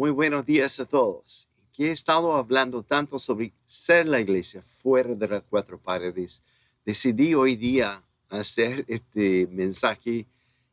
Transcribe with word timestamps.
Muy 0.00 0.12
buenos 0.12 0.46
días 0.46 0.80
a 0.80 0.86
todos. 0.86 1.46
Aquí 1.68 1.84
he 1.84 1.90
estado 1.92 2.32
hablando 2.32 2.82
tanto 2.82 3.18
sobre 3.18 3.52
ser 3.66 4.08
la 4.08 4.18
iglesia 4.18 4.62
fuera 4.62 5.14
de 5.14 5.28
las 5.28 5.42
cuatro 5.42 5.78
paredes. 5.78 6.42
Decidí 6.86 7.34
hoy 7.34 7.54
día 7.54 8.02
hacer 8.30 8.86
este 8.88 9.46
mensaje 9.52 10.26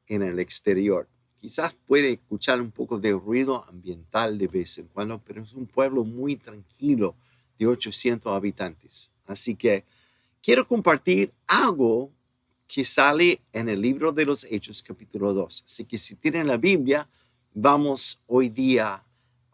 en 0.07 0.21
el 0.21 0.39
exterior. 0.39 1.09
Quizás 1.41 1.73
puede 1.73 2.13
escuchar 2.13 2.61
un 2.61 2.71
poco 2.71 2.99
de 2.99 3.11
ruido 3.11 3.65
ambiental 3.67 4.37
de 4.37 4.47
vez 4.47 4.77
en 4.77 4.87
cuando, 4.87 5.19
pero 5.19 5.43
es 5.43 5.53
un 5.55 5.65
pueblo 5.65 6.05
muy 6.05 6.37
tranquilo 6.37 7.13
de 7.59 7.67
800 7.67 8.31
habitantes. 8.31 9.11
Así 9.25 9.55
que 9.55 9.83
quiero 10.41 10.65
compartir 10.65 11.33
algo 11.47 12.11
que 12.65 12.85
sale 12.85 13.41
en 13.51 13.67
el 13.67 13.81
libro 13.81 14.13
de 14.13 14.25
los 14.25 14.45
Hechos 14.45 14.81
capítulo 14.81 15.33
2. 15.33 15.63
Así 15.65 15.83
que 15.83 15.97
si 15.97 16.15
tienen 16.15 16.47
la 16.47 16.55
Biblia, 16.55 17.09
vamos 17.53 18.21
hoy 18.27 18.47
día 18.47 19.03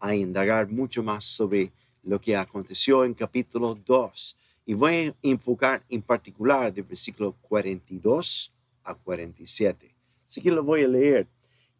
a 0.04 0.14
indagar 0.14 0.70
mucho 0.70 1.02
más 1.02 1.24
sobre 1.24 1.72
lo 2.02 2.20
que 2.20 2.36
aconteció 2.36 3.06
en 3.06 3.14
capítulo 3.14 3.74
2. 3.86 4.36
Y 4.66 4.74
voy 4.74 4.94
a 4.96 5.14
enfocar 5.22 5.82
en 5.88 6.02
particular 6.02 6.70
del 6.74 6.84
versículo 6.84 7.34
42 7.40 8.52
a 8.84 8.94
47. 8.94 9.94
Así 10.28 10.42
que 10.42 10.50
lo 10.50 10.62
voy 10.62 10.84
a 10.84 10.88
leer. 10.88 11.26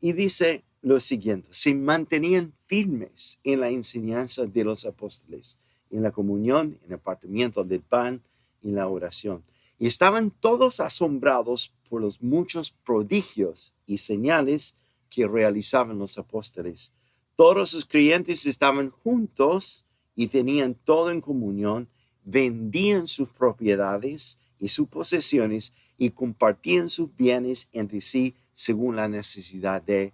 Y 0.01 0.13
dice 0.13 0.63
lo 0.81 1.03
siguiente, 1.03 1.49
se 1.51 1.75
mantenían 1.75 2.55
firmes 2.67 3.39
en 3.45 3.61
la 3.61 3.69
enseñanza 3.69 4.47
de 4.47 4.65
los 4.65 4.87
apóstoles, 4.87 5.59
en 5.91 6.03
la 6.03 6.11
comunión, 6.11 6.79
en 6.87 6.93
el 6.93 6.99
partimiento 6.99 7.63
del 7.63 7.81
pan, 7.81 8.23
en 8.63 8.75
la 8.75 8.89
oración. 8.89 9.43
Y 9.79 9.87
estaban 9.87 10.31
todos 10.31 10.81
asombrados 10.81 11.73
por 11.91 12.01
los 12.01 12.23
muchos 12.23 12.71
prodigios 12.71 13.75
y 13.87 13.99
señales 13.99 14.77
que 15.11 15.27
realizaban 15.27 15.99
los 15.99 16.17
apóstoles. 16.17 16.93
Todos 17.37 17.71
sus 17.71 17.85
creyentes 17.85 18.47
estaban 18.47 18.91
juntos 18.91 19.85
y 20.15 20.29
tenían 20.29 20.75
todo 20.75 21.11
en 21.11 21.21
comunión, 21.21 21.89
vendían 22.25 23.09
sus 23.09 23.29
propiedades 23.29 24.39
y 24.61 24.69
sus 24.69 24.89
posesiones 24.89 25.75
y 25.99 26.11
compartían 26.11 26.89
sus 26.91 27.15
bienes 27.17 27.69
entre 27.73 28.01
sí 28.01 28.35
según 28.53 28.97
la 28.97 29.09
necesidad 29.09 29.83
de 29.83 30.13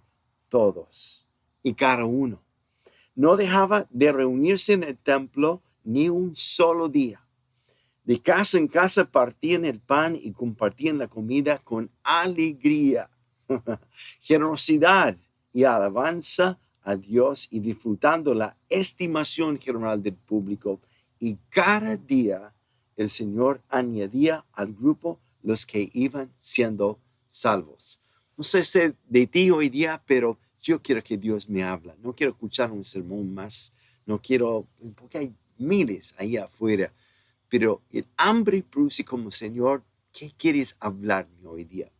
todos 0.49 1.25
y 1.61 1.73
cada 1.75 2.05
uno. 2.05 2.41
No 3.13 3.35
dejaba 3.35 3.87
de 3.91 4.11
reunirse 4.11 4.73
en 4.73 4.83
el 4.83 4.97
templo 4.97 5.61
ni 5.83 6.09
un 6.09 6.35
solo 6.35 6.89
día. 6.89 7.21
De 8.03 8.19
casa 8.19 8.57
en 8.57 8.67
casa 8.67 9.05
partían 9.05 9.63
el 9.63 9.79
pan 9.79 10.17
y 10.19 10.31
compartían 10.31 10.97
la 10.97 11.07
comida 11.07 11.59
con 11.59 11.91
alegría, 12.03 13.11
generosidad 14.21 15.15
y 15.53 15.65
alabanza 15.65 16.57
a 16.83 16.95
Dios 16.95 17.47
y 17.51 17.59
disfrutando 17.59 18.33
la 18.33 18.55
estimación 18.69 19.59
general 19.59 20.01
del 20.01 20.15
público. 20.15 20.79
Y 21.19 21.37
cada 21.49 21.95
día 21.97 22.53
el 22.97 23.09
Señor 23.09 23.61
añadía 23.69 24.45
al 24.53 24.73
grupo 24.73 25.19
los 25.43 25.65
que 25.65 25.89
iban 25.93 26.31
siendo 26.37 26.99
salvos. 27.27 27.99
No 28.37 28.43
sé 28.43 28.63
si 28.63 28.79
de 29.07 29.27
ti 29.27 29.51
hoy 29.51 29.69
día, 29.69 30.01
pero 30.05 30.37
yo 30.61 30.81
quiero 30.81 31.03
que 31.03 31.17
Dios 31.17 31.49
me 31.49 31.63
habla. 31.63 31.95
No 32.01 32.13
quiero 32.13 32.33
escuchar 32.33 32.71
un 32.71 32.83
sermón 32.83 33.33
más. 33.33 33.73
No 34.05 34.19
quiero, 34.19 34.67
porque 34.95 35.17
hay 35.17 35.33
miles 35.57 36.15
ahí 36.17 36.37
afuera. 36.37 36.91
Pero 37.49 37.81
el 37.91 38.05
hambre 38.17 38.63
produce 38.63 39.03
como 39.03 39.31
Señor, 39.31 39.83
¿qué 40.11 40.31
quieres 40.37 40.75
hablarme 40.79 41.45
hoy 41.45 41.63
día? 41.63 41.91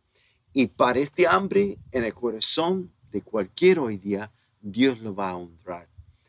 Y 0.52 0.66
para 0.66 1.00
este 1.00 1.26
hambre 1.26 1.78
en 1.90 2.04
el 2.04 2.14
corazón 2.14 2.90
de 3.10 3.22
cualquier 3.22 3.78
hoy 3.78 3.96
día, 3.96 4.30
Dios 4.62 5.00
lo 5.00 5.14
va 5.14 5.30
a 5.30 5.36
honrar. 5.36 5.88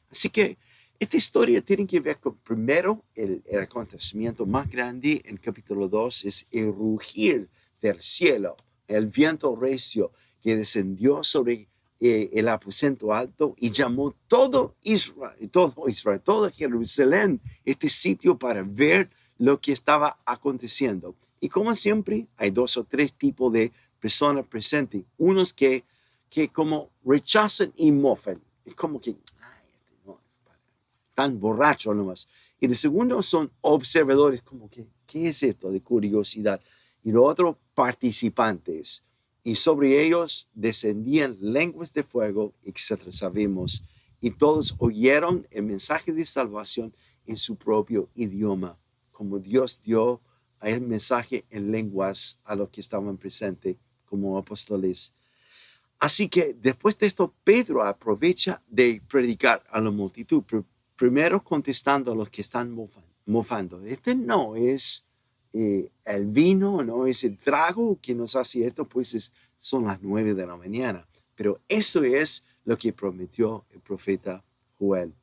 Así 0.09 0.29
que 0.29 0.57
esta 0.99 1.17
historia 1.17 1.61
tiene 1.61 1.85
que 1.85 1.99
ver 1.99 2.17
con, 2.19 2.35
primero, 2.38 3.03
el, 3.16 3.44
acontecimiento 3.61 4.45
más 4.45 4.69
grande 4.69 5.21
en 5.25 5.38
capítulo 5.38 5.88
2 5.88 6.25
es 6.25 6.47
el 6.51 6.67
rugir 6.67 7.49
del 7.81 8.01
cielo, 8.01 8.57
el 8.88 9.07
viento 9.07 9.55
recio 9.55 10.11
que 10.41 10.55
descendió 10.55 11.23
sobre 11.23 11.67
eh, 11.99 12.29
el 12.33 12.47
aposento 12.47 13.13
alto 13.13 13.55
y 13.57 13.72
llamó 13.72 14.16
todo 14.27 14.75
Israel, 14.81 15.49
todo 15.51 15.88
Israel, 15.88 16.22
todo 16.22 16.49
Jerusalén, 16.51 17.41
este 17.66 17.89
sitio 17.89 18.38
para 18.38 18.63
ver 18.63 19.09
lo 19.38 19.59
que 19.59 19.73
estaba 19.73 20.19
aconteciendo. 20.25 21.16
Y 21.39 21.49
como 21.49 21.75
siempre, 21.75 22.27
hay 22.38 22.51
dos 22.51 22.77
o 22.77 22.83
tres 22.85 23.13
tipos 23.13 23.51
de 23.51 23.72
personas 23.99 24.45
presentes. 24.47 25.03
Unos 25.17 25.53
que 25.53 25.83
que 26.33 26.49
como 26.49 26.89
rechazan 27.05 27.71
y 27.75 27.91
mofan. 27.91 28.41
Es 28.66 28.73
como 28.73 28.99
que, 28.99 29.11
ay, 29.11 29.69
este 29.71 29.94
no, 30.03 30.19
tan 31.13 31.39
borracho 31.39 31.94
nomás. 31.94 32.27
Y 32.59 32.66
el 32.66 32.75
segundo 32.75 33.21
son 33.21 33.51
observadores, 33.61 34.41
como 34.41 34.67
que, 34.67 34.88
¿qué 35.05 35.29
es 35.29 35.43
esto 35.43 35.69
de 35.69 35.81
curiosidad? 35.81 36.59
Y 37.03 37.11
lo 37.11 37.23
otro, 37.23 37.59
participantes. 37.75 39.03
Y 39.43 39.53
sobre 39.53 40.03
ellos 40.03 40.47
descendían 40.55 41.38
lenguas 41.39 41.93
de 41.93 42.01
fuego, 42.01 42.55
etc. 42.63 43.11
Sabemos. 43.11 43.83
Y 44.19 44.31
todos 44.31 44.73
oyeron 44.79 45.45
el 45.51 45.61
mensaje 45.61 46.13
de 46.13 46.25
salvación 46.25 46.95
en 47.27 47.38
su 47.38 47.57
propio 47.57 48.09
idioma, 48.16 48.75
como 49.11 49.38
Dios 49.38 49.81
dio 49.83 50.19
el 50.61 50.81
mensaje 50.81 51.45
en 51.51 51.72
lenguas 51.72 52.39
a 52.43 52.55
los 52.55 52.69
que 52.69 52.81
estaban 52.81 53.17
presentes 53.17 53.77
como 54.07 54.35
apóstoles. 54.39 55.13
Así 56.03 56.28
que 56.28 56.53
después 56.62 56.97
de 56.97 57.08
esto, 57.08 57.34
Pedro 57.46 57.81
aprovecha 57.81 58.62
de 58.68 59.02
predicar 59.09 59.64
a 59.72 59.80
la 59.80 59.90
multitud, 59.90 60.44
primero 60.97 61.41
contestando 61.41 62.12
a 62.12 62.16
los 62.16 62.30
que 62.30 62.41
están 62.41 62.75
mofando. 63.25 63.81
Este 63.86 64.14
no 64.14 64.58
es 64.58 65.06
eh, 65.53 65.90
el 66.03 66.25
vino, 66.25 66.84
no 66.84 67.08
es 67.08 67.24
el 67.24 67.38
trago 67.38 67.97
que 68.02 68.14
nos 68.14 68.36
hace 68.36 68.68
esto, 68.68 68.84
pues 68.84 69.31
son 69.58 69.86
las 69.86 70.02
nueve 70.02 70.34
de 70.34 70.46
la 70.46 70.58
mañana. 70.58 71.08
Pero 71.36 71.62
eso 71.69 72.03
es 72.03 72.44
lo 72.66 72.78
que 72.78 72.91
prometió 72.91 73.64
el 73.74 73.80
profeta 73.80 74.44
Joel. 74.78 75.14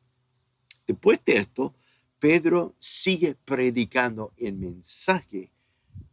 Después 0.87 1.23
de 1.27 1.35
esto, 1.35 1.75
Pedro 2.19 2.75
sigue 2.79 3.37
predicando 3.45 4.33
el 4.39 4.57
mensaje 4.57 5.51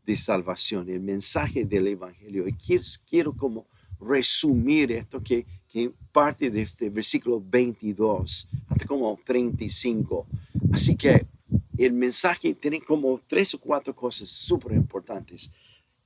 de 0.05 0.17
salvación, 0.17 0.89
el 0.89 0.99
mensaje 0.99 1.63
del 1.63 1.87
Evangelio. 1.87 2.45
Y 2.49 2.53
quiero 3.07 3.31
como 3.31 3.65
resumir 3.99 4.91
esto 4.91 5.21
que, 5.21 5.45
que 5.69 5.91
parte 6.11 6.49
de 6.49 6.61
este 6.61 6.89
versículo 6.89 7.41
22 7.45 8.47
hasta 8.69 8.85
como 8.85 9.19
35. 9.25 10.27
Así 10.71 10.95
que 10.95 11.25
el 11.77 11.93
mensaje 11.93 12.53
tiene 12.53 12.81
como 12.81 13.21
tres 13.27 13.53
o 13.53 13.59
cuatro 13.59 13.95
cosas 13.95 14.29
súper 14.29 14.73
importantes. 14.73 15.51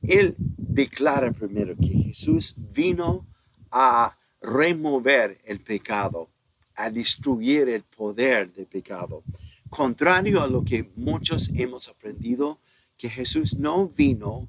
Él 0.02 0.36
declara 0.38 1.32
primero 1.32 1.76
que 1.76 1.90
Jesús 1.90 2.56
vino 2.58 3.26
a 3.72 4.18
remover 4.42 5.40
el 5.46 5.60
pecado, 5.60 6.30
a 6.76 6.90
destruir 6.90 7.70
el 7.70 7.84
poder 7.84 8.52
del 8.52 8.66
pecado. 8.66 9.24
Contrario 9.70 10.42
a 10.42 10.48
lo 10.48 10.64
que 10.64 10.90
muchos 10.96 11.50
hemos 11.56 11.88
aprendido, 11.88 12.60
que 12.98 13.10
Jesús 13.10 13.58
no 13.58 13.88
vino 13.88 14.48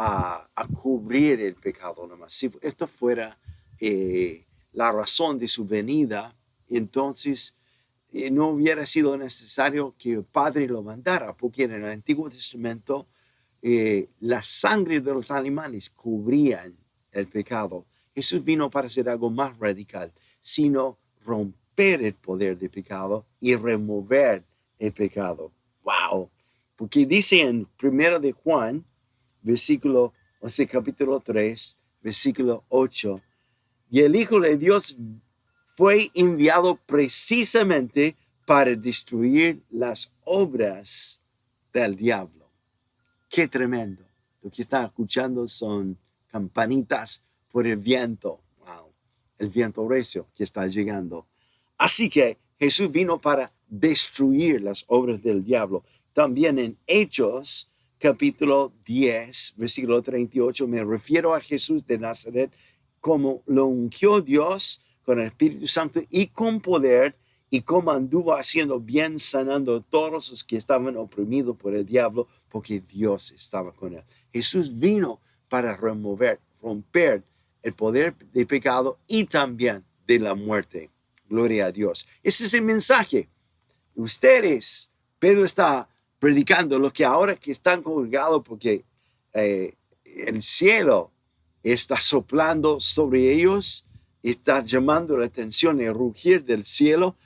a, 0.00 0.66
cubrir 0.80 1.40
el 1.40 1.54
pecado 1.54 2.06
nomás. 2.06 2.32
Si 2.32 2.50
esto 2.60 2.86
fuera 2.86 3.36
eh, 3.80 4.44
la 4.72 4.92
razón 4.92 5.38
de 5.38 5.48
su 5.48 5.66
venida, 5.66 6.34
entonces 6.68 7.56
eh, 8.12 8.30
no 8.30 8.50
hubiera 8.50 8.86
sido 8.86 9.16
necesario 9.16 9.94
que 9.98 10.12
el 10.12 10.24
Padre 10.24 10.68
lo 10.68 10.82
mandara, 10.82 11.32
porque 11.32 11.64
en 11.64 11.72
el 11.72 11.84
Antiguo 11.86 12.30
Testamento 12.30 13.06
eh, 13.60 14.08
la 14.20 14.42
sangre 14.42 15.00
de 15.00 15.12
los 15.12 15.32
animales 15.32 15.90
cubrían 15.90 16.76
el 17.10 17.26
pecado. 17.26 17.84
Jesús 18.14 18.44
vino 18.44 18.70
para 18.70 18.86
hacer 18.86 19.08
algo 19.08 19.30
más 19.30 19.58
radical, 19.58 20.12
sino 20.40 20.96
romper 21.24 22.04
el 22.04 22.14
poder 22.14 22.56
del 22.56 22.70
pecado 22.70 23.26
y 23.40 23.56
remover 23.56 24.44
el 24.78 24.92
pecado. 24.92 25.50
¡Wow! 25.82 26.30
Porque 26.76 27.04
dice 27.04 27.40
en 27.40 27.66
1 27.82 28.20
de 28.20 28.30
Juan 28.30 28.84
versículo, 29.48 30.12
o 30.40 30.48
sea, 30.48 30.66
capítulo 30.66 31.20
3, 31.20 31.76
versículo 32.02 32.64
8. 32.68 33.20
Y 33.90 34.00
el 34.00 34.14
Hijo 34.14 34.38
de 34.40 34.56
Dios 34.58 34.96
fue 35.74 36.10
enviado 36.14 36.78
precisamente 36.86 38.14
para 38.44 38.74
destruir 38.74 39.62
las 39.70 40.12
obras 40.24 41.20
del 41.72 41.96
diablo. 41.96 42.46
Qué 43.30 43.48
tremendo. 43.48 44.02
Lo 44.42 44.50
que 44.50 44.62
está 44.62 44.84
escuchando 44.84 45.48
son 45.48 45.96
campanitas 46.30 47.22
por 47.50 47.66
el 47.66 47.78
viento. 47.78 48.40
Wow. 48.60 48.92
El 49.38 49.48
viento 49.48 49.88
recio 49.88 50.26
que 50.36 50.44
está 50.44 50.66
llegando. 50.66 51.26
Así 51.78 52.10
que 52.10 52.36
Jesús 52.58 52.90
vino 52.90 53.18
para 53.18 53.50
destruir 53.68 54.60
las 54.60 54.84
obras 54.88 55.22
del 55.22 55.42
diablo. 55.42 55.84
También 56.12 56.58
en 56.58 56.76
Hechos 56.86 57.67
capítulo 57.98 58.72
10, 58.86 59.54
versículo 59.56 60.02
38, 60.02 60.66
me 60.68 60.84
refiero 60.84 61.34
a 61.34 61.40
Jesús 61.40 61.86
de 61.86 61.98
Nazaret 61.98 62.50
como 63.00 63.42
lo 63.46 63.66
ungió 63.66 64.20
Dios 64.20 64.84
con 65.04 65.20
el 65.20 65.26
Espíritu 65.26 65.66
Santo 65.66 66.00
y 66.10 66.28
con 66.28 66.60
poder 66.60 67.16
y 67.50 67.62
como 67.62 67.90
anduvo 67.90 68.34
haciendo 68.34 68.78
bien, 68.78 69.18
sanando 69.18 69.76
a 69.76 69.80
todos 69.80 70.30
los 70.30 70.44
que 70.44 70.56
estaban 70.56 70.96
oprimidos 70.96 71.56
por 71.56 71.74
el 71.74 71.86
diablo, 71.86 72.28
porque 72.50 72.80
Dios 72.80 73.32
estaba 73.32 73.72
con 73.72 73.94
él. 73.94 74.02
Jesús 74.32 74.78
vino 74.78 75.20
para 75.48 75.74
remover, 75.74 76.40
romper 76.60 77.22
el 77.62 77.72
poder 77.72 78.14
del 78.32 78.46
pecado 78.46 78.98
y 79.06 79.24
también 79.24 79.82
de 80.06 80.18
la 80.18 80.34
muerte. 80.34 80.90
Gloria 81.28 81.66
a 81.66 81.72
Dios. 81.72 82.06
Ese 82.22 82.46
es 82.46 82.54
el 82.54 82.62
mensaje. 82.62 83.28
Ustedes, 83.94 84.90
Pedro 85.18 85.44
está 85.44 85.88
predicando 86.18 86.78
lo 86.78 86.92
que 86.92 87.04
ahora 87.04 87.36
que 87.36 87.52
están 87.52 87.82
congregados 87.82 88.42
porque 88.44 88.84
eh, 89.32 89.74
el 90.04 90.42
cielo 90.42 91.12
está 91.62 92.00
soplando 92.00 92.80
sobre 92.80 93.32
ellos, 93.32 93.84
está 94.22 94.64
llamando 94.64 95.16
la 95.16 95.26
atención, 95.26 95.80
el 95.80 95.94
rugir 95.94 96.44
del 96.44 96.64
cielo. 96.64 97.16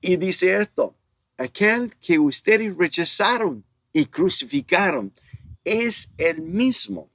Y 0.00 0.16
dice 0.16 0.56
esto, 0.56 0.94
aquel 1.38 1.94
que 1.96 2.18
ustedes 2.18 2.76
rechazaron 2.76 3.64
y 3.92 4.06
crucificaron 4.06 5.12
es 5.64 6.10
el 6.18 6.42
mismo 6.42 7.08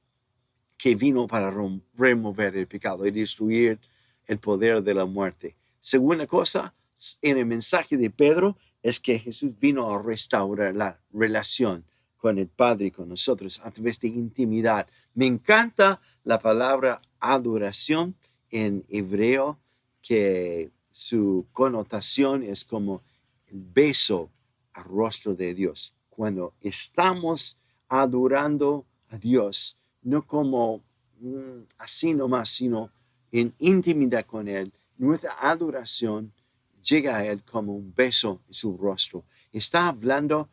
que 0.78 0.96
vino 0.96 1.28
para 1.28 1.54
remover 1.96 2.56
el 2.56 2.68
pecado 2.68 3.06
y 3.06 3.12
destruir 3.12 3.80
el 4.26 4.40
poder 4.40 4.82
de 4.82 4.94
la 4.94 5.06
muerte. 5.06 5.56
Segunda 5.82 6.26
cosa, 6.26 6.74
en 7.22 7.38
el 7.38 7.46
mensaje 7.46 7.98
de 7.98 8.10
Pedro 8.10 8.58
es 8.82 9.00
que 9.00 9.20
Jesús 9.20 9.60
vino 9.60 9.94
a 9.94 10.02
restaurar 10.02 10.76
la 10.76 11.00
relación 11.12 11.84
con 12.18 12.38
el 12.38 12.48
Padre 12.48 12.88
y 12.88 12.92
con 12.92 13.10
nosotros 13.10 13.62
a 13.64 13.72
través 13.72 14.00
de 14.00 14.10
intimidad. 14.10 14.88
Me 15.14 15.26
encanta 15.26 16.02
la 16.24 16.40
palabra 16.40 17.02
adoración 17.20 18.16
en 18.52 18.84
hebreo, 18.90 19.58
que 20.02 20.72
su 20.92 21.46
connotación 21.54 22.44
es 22.44 22.66
como 22.66 23.02
el 23.48 23.62
beso 23.62 24.30
al 24.74 24.84
rostro 24.86 25.36
de 25.36 25.54
Dios. 25.54 25.94
Cuando 26.10 26.54
estamos 26.62 27.58
adorando 27.88 28.86
a 29.10 29.18
Dios, 29.18 29.78
no 30.02 30.26
como 30.26 30.82
mm, 31.20 31.64
así 31.78 32.14
nomás, 32.14 32.50
sino 32.50 32.92
en 33.32 33.54
intimidad 33.60 34.26
con 34.26 34.48
Él. 34.48 34.72
Nuestra 34.98 35.36
adoración 35.40 36.34
llega 36.82 37.18
a 37.18 37.26
Él 37.26 37.44
como 37.44 37.76
un 37.76 37.94
beso 37.96 38.42
en 38.48 38.54
su 38.54 38.78
rostro. 38.78 39.24
Está 39.52 39.88
hablando 39.88 40.50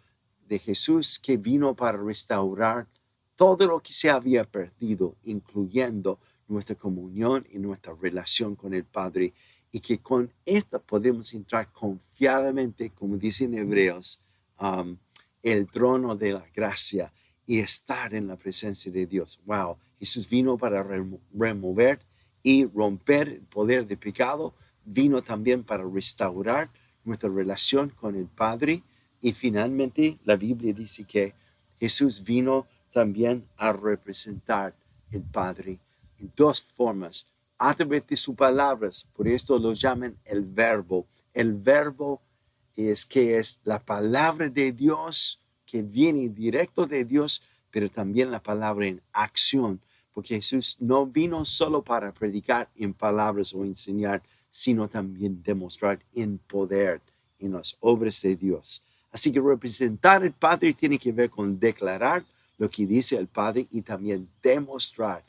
de 0.49 0.58
Jesús 0.58 1.19
que 1.19 1.37
vino 1.37 1.75
para 1.75 1.99
restaurar 1.99 2.87
todo 3.34 3.67
lo 3.67 3.81
que 3.81 3.93
se 3.93 4.08
había 4.08 4.44
perdido, 4.44 5.17
incluyendo 5.25 6.19
nuestra 6.49 6.76
comunión 6.76 7.46
y 7.50 7.58
nuestra 7.58 7.94
relación 8.00 8.56
con 8.56 8.73
el 8.73 8.84
Padre. 8.84 9.34
Y 9.73 9.81
que 9.81 9.99
con 9.99 10.32
esto 10.44 10.81
podemos 10.81 11.34
entrar 11.34 11.70
confiadamente, 11.73 12.90
como 12.90 13.17
dicen 13.17 13.52
Hebreos, 13.55 14.20
um, 14.58 14.96
el 15.43 15.67
trono 15.67 16.17
de 16.17 16.32
la 16.32 16.46
gracia 16.55 17.12
y 17.46 17.61
estar 17.61 18.14
en 18.14 18.26
la 18.26 18.37
presencia 18.37 18.90
de 18.90 19.06
Dios. 19.06 19.38
Wow, 19.44 19.76
Jesús 19.99 20.29
vino 20.29 20.56
para 20.56 20.82
remover 20.82 22.00
y 22.43 22.64
romper 22.64 23.29
el 23.29 23.40
poder 23.43 23.87
de 23.87 23.96
pecado, 23.96 24.55
vino 24.86 25.22
también 25.22 25.64
para 25.64 25.84
restaurar 25.84 26.70
nuestra 27.04 27.28
relación 27.28 27.90
con 27.90 28.16
el 28.16 28.26
Padre. 28.26 28.82
Y 29.20 29.32
finalmente 29.32 30.18
la 30.24 30.36
Biblia 30.36 30.72
dice 30.72 31.04
que 31.04 31.34
Jesús 31.78 32.24
vino 32.24 32.66
también 32.92 33.44
a 33.58 33.72
representar 33.72 34.74
el 35.10 35.22
Padre 35.22 35.78
en 36.18 36.32
dos 36.34 36.62
formas, 36.62 37.26
a 37.58 37.74
través 37.74 38.06
de 38.06 38.16
sus 38.16 38.34
palabras, 38.34 39.06
por 39.14 39.28
esto 39.28 39.58
lo 39.58 39.72
llaman 39.72 40.16
el 40.24 40.42
verbo. 40.42 41.06
El 41.32 41.54
verbo 41.54 42.20
es 42.76 43.06
que 43.06 43.38
es 43.38 43.60
la 43.64 43.78
palabra 43.78 44.48
de 44.48 44.72
Dios 44.72 45.40
que 45.64 45.82
viene 45.82 46.28
directo 46.28 46.86
de 46.86 47.04
Dios, 47.04 47.42
pero 47.70 47.90
también 47.90 48.30
la 48.30 48.42
palabra 48.42 48.86
en 48.86 49.02
acción, 49.12 49.80
porque 50.12 50.36
Jesús 50.36 50.76
no 50.80 51.06
vino 51.06 51.44
solo 51.44 51.82
para 51.82 52.12
predicar 52.12 52.68
en 52.76 52.94
palabras 52.94 53.52
o 53.54 53.64
enseñar, 53.64 54.22
sino 54.56 54.88
también 54.88 55.43
demostrar 55.43 55.99
en 56.14 56.38
poder 56.38 57.03
en 57.38 57.53
las 57.53 57.76
obras 57.81 58.23
de 58.23 58.35
Dios. 58.35 58.82
Así 59.12 59.31
que 59.31 59.38
representar 59.38 60.23
al 60.23 60.32
Padre 60.32 60.73
tiene 60.73 60.99
que 60.99 61.12
ver 61.12 61.29
con 61.29 61.61
declarar 61.61 62.25
lo 62.56 62.70
que 62.70 62.87
dice 62.87 63.19
el 63.19 63.26
Padre 63.26 63.67
y 63.70 63.82
también 63.82 64.26
demostrar 64.43 65.23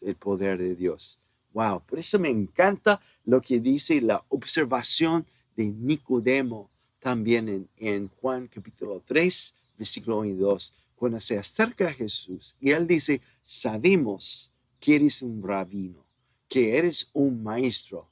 el 0.00 0.16
poder 0.16 0.58
de 0.58 0.74
Dios. 0.74 1.20
Wow, 1.52 1.80
por 1.86 2.00
eso 2.00 2.18
me 2.18 2.28
encanta 2.28 3.00
lo 3.24 3.40
que 3.40 3.60
dice 3.60 4.00
la 4.00 4.24
observación 4.30 5.24
de 5.56 5.66
Nicodemo 5.66 6.68
también 6.98 7.48
en, 7.48 7.68
en 7.76 8.08
Juan 8.20 8.48
capítulo 8.48 9.00
3, 9.06 9.54
versículo 9.78 10.18
1 10.18 10.30
y 10.30 10.34
2, 10.34 10.74
cuando 10.96 11.20
se 11.20 11.38
acerca 11.38 11.86
a 11.86 11.92
Jesús 11.92 12.56
y 12.60 12.72
él 12.72 12.88
dice, 12.88 13.20
sabemos 13.44 14.50
que 14.80 14.96
eres 14.96 15.22
un 15.22 15.40
rabino, 15.40 16.04
que 16.48 16.76
eres 16.76 17.10
un 17.12 17.44
maestro, 17.44 18.08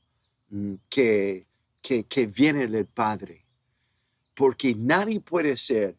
que, 0.89 1.47
que, 1.81 2.05
que 2.05 2.27
viene 2.27 2.67
del 2.67 2.87
Padre, 2.87 3.45
porque 4.35 4.75
nadie 4.75 5.21
puede 5.21 5.53
hacer 5.53 5.97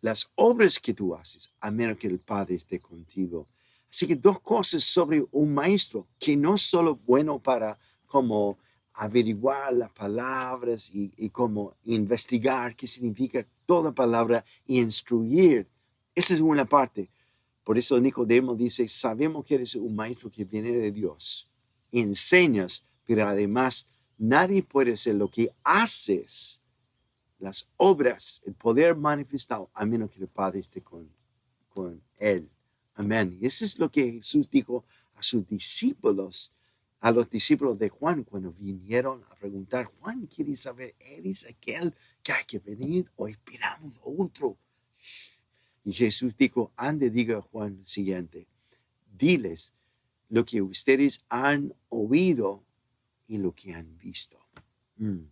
las 0.00 0.30
obras 0.36 0.78
que 0.78 0.94
tú 0.94 1.14
haces 1.14 1.50
a 1.60 1.70
menos 1.70 1.98
que 1.98 2.06
el 2.06 2.18
Padre 2.18 2.56
esté 2.56 2.78
contigo. 2.78 3.46
Así 3.90 4.06
que 4.06 4.16
dos 4.16 4.40
cosas 4.40 4.84
sobre 4.84 5.24
un 5.32 5.54
maestro, 5.54 6.06
que 6.18 6.36
no 6.36 6.56
solo 6.56 6.96
bueno 7.06 7.38
para 7.38 7.78
como 8.06 8.58
averiguar 8.94 9.72
las 9.72 9.90
palabras 9.92 10.90
y, 10.92 11.12
y 11.16 11.30
como 11.30 11.74
investigar 11.84 12.74
qué 12.74 12.86
significa 12.86 13.46
toda 13.64 13.92
palabra 13.92 14.44
y 14.66 14.80
instruir. 14.80 15.66
Esa 16.14 16.34
es 16.34 16.40
una 16.40 16.64
parte. 16.64 17.08
Por 17.64 17.78
eso 17.78 18.00
Nicodemo 18.00 18.54
dice, 18.54 18.88
sabemos 18.88 19.44
que 19.44 19.54
eres 19.56 19.74
un 19.74 19.94
maestro 19.94 20.30
que 20.30 20.44
viene 20.44 20.72
de 20.72 20.90
Dios. 20.90 21.50
Enseñas, 21.92 22.84
pero 23.06 23.26
además 23.26 23.88
nadie 24.18 24.62
puede 24.62 24.92
hacer 24.94 25.14
lo 25.14 25.28
que 25.28 25.50
haces, 25.62 26.60
las 27.38 27.68
obras, 27.76 28.42
el 28.44 28.54
poder 28.54 28.96
manifestado, 28.96 29.70
a 29.72 29.86
menos 29.86 30.10
que 30.10 30.20
el 30.20 30.28
Padre 30.28 30.62
con, 30.82 31.08
con 31.68 32.02
él. 32.18 32.48
Amén. 32.94 33.38
Y 33.40 33.46
eso 33.46 33.64
es 33.64 33.78
lo 33.78 33.90
que 33.90 34.12
Jesús 34.12 34.50
dijo 34.50 34.84
a 35.16 35.22
sus 35.22 35.46
discípulos 35.48 36.52
a 37.00 37.12
los 37.12 37.30
discípulos 37.30 37.78
de 37.78 37.88
Juan 37.88 38.24
cuando 38.24 38.52
vinieron 38.52 39.22
a 39.30 39.34
preguntar, 39.36 39.86
Juan, 40.00 40.26
¿quiere 40.26 40.56
saber, 40.56 40.94
eres 40.98 41.46
aquel 41.46 41.94
que 42.22 42.32
hay 42.32 42.44
que 42.44 42.58
venir 42.58 43.08
o 43.16 43.28
esperamos 43.28 43.94
otro? 44.02 44.56
Y 45.84 45.92
Jesús 45.92 46.36
dijo, 46.36 46.72
ande, 46.76 47.10
diga 47.10 47.40
Juan 47.40 47.80
siguiente, 47.84 48.46
diles 49.16 49.72
lo 50.28 50.44
que 50.44 50.60
ustedes 50.60 51.22
han 51.28 51.72
oído 51.88 52.62
y 53.28 53.38
lo 53.38 53.54
que 53.54 53.72
han 53.74 53.96
visto. 53.98 54.38
Mm. 54.96 55.26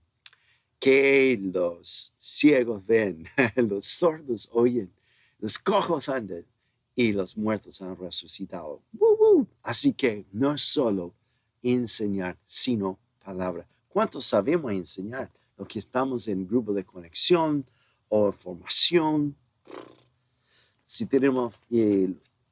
Que 0.79 1.41
los 1.43 2.15
ciegos 2.19 2.87
ven, 2.87 3.27
los 3.57 3.87
sordos 3.87 4.49
oyen, 4.53 4.93
los 5.41 5.59
cojos 5.59 6.09
andan 6.09 6.45
y 6.95 7.13
los 7.13 7.37
muertos 7.37 7.83
han 7.83 7.97
resucitado. 7.97 8.83
Así 9.63 9.93
que 9.93 10.27
no 10.33 10.55
es 10.55 10.63
solo 10.63 11.15
enseñar, 11.63 12.39
sino 12.47 12.99
palabra. 13.25 13.67
¿Cuántos 13.89 14.27
sabemos 14.27 14.73
enseñar? 14.73 15.31
Los 15.57 15.67
que 15.67 15.79
estamos 15.79 16.29
en 16.29 16.47
grupo 16.47 16.73
de 16.73 16.85
conexión 16.85 17.65
o 18.09 18.31
formación. 18.31 19.35
Si 20.85 21.07
tenemos 21.07 21.55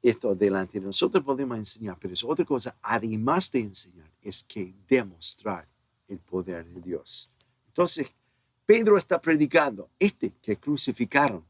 esto 0.09 0.35
delante 0.35 0.79
de 0.79 0.85
nosotros, 0.85 1.23
podemos 1.23 1.57
enseñar, 1.57 1.97
pero 1.99 2.13
es 2.13 2.23
otra 2.23 2.45
cosa, 2.45 2.75
además 2.81 3.51
de 3.51 3.59
enseñar, 3.59 4.09
es 4.21 4.43
que 4.43 4.73
demostrar 4.87 5.67
el 6.07 6.19
poder 6.19 6.65
de 6.65 6.81
Dios. 6.81 7.29
Entonces, 7.67 8.07
Pedro 8.65 8.97
está 8.97 9.21
predicando, 9.21 9.89
este 9.99 10.31
que 10.41 10.57
crucificaron, 10.57 11.43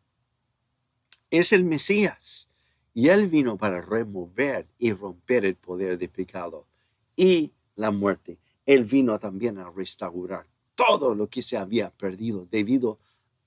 es 1.30 1.52
el 1.52 1.64
Mesías. 1.64 2.50
Y 2.94 3.10
él 3.10 3.28
vino 3.28 3.58
para 3.58 3.82
remover 3.82 4.66
y 4.80 4.94
romper 4.94 5.46
el 5.46 5.56
poder 5.56 5.98
de 5.98 6.08
pecado 6.08 6.66
y 7.16 7.52
la 7.76 7.92
muerte. 7.92 8.38
Él 8.66 8.86
vino 8.86 9.20
también 9.20 9.58
a 9.58 9.70
restaurar 9.70 10.46
todo 10.76 11.14
lo 11.14 11.28
que 11.28 11.42
se 11.42 11.58
había 11.58 11.90
perdido 11.90 12.48
debido 12.50 12.98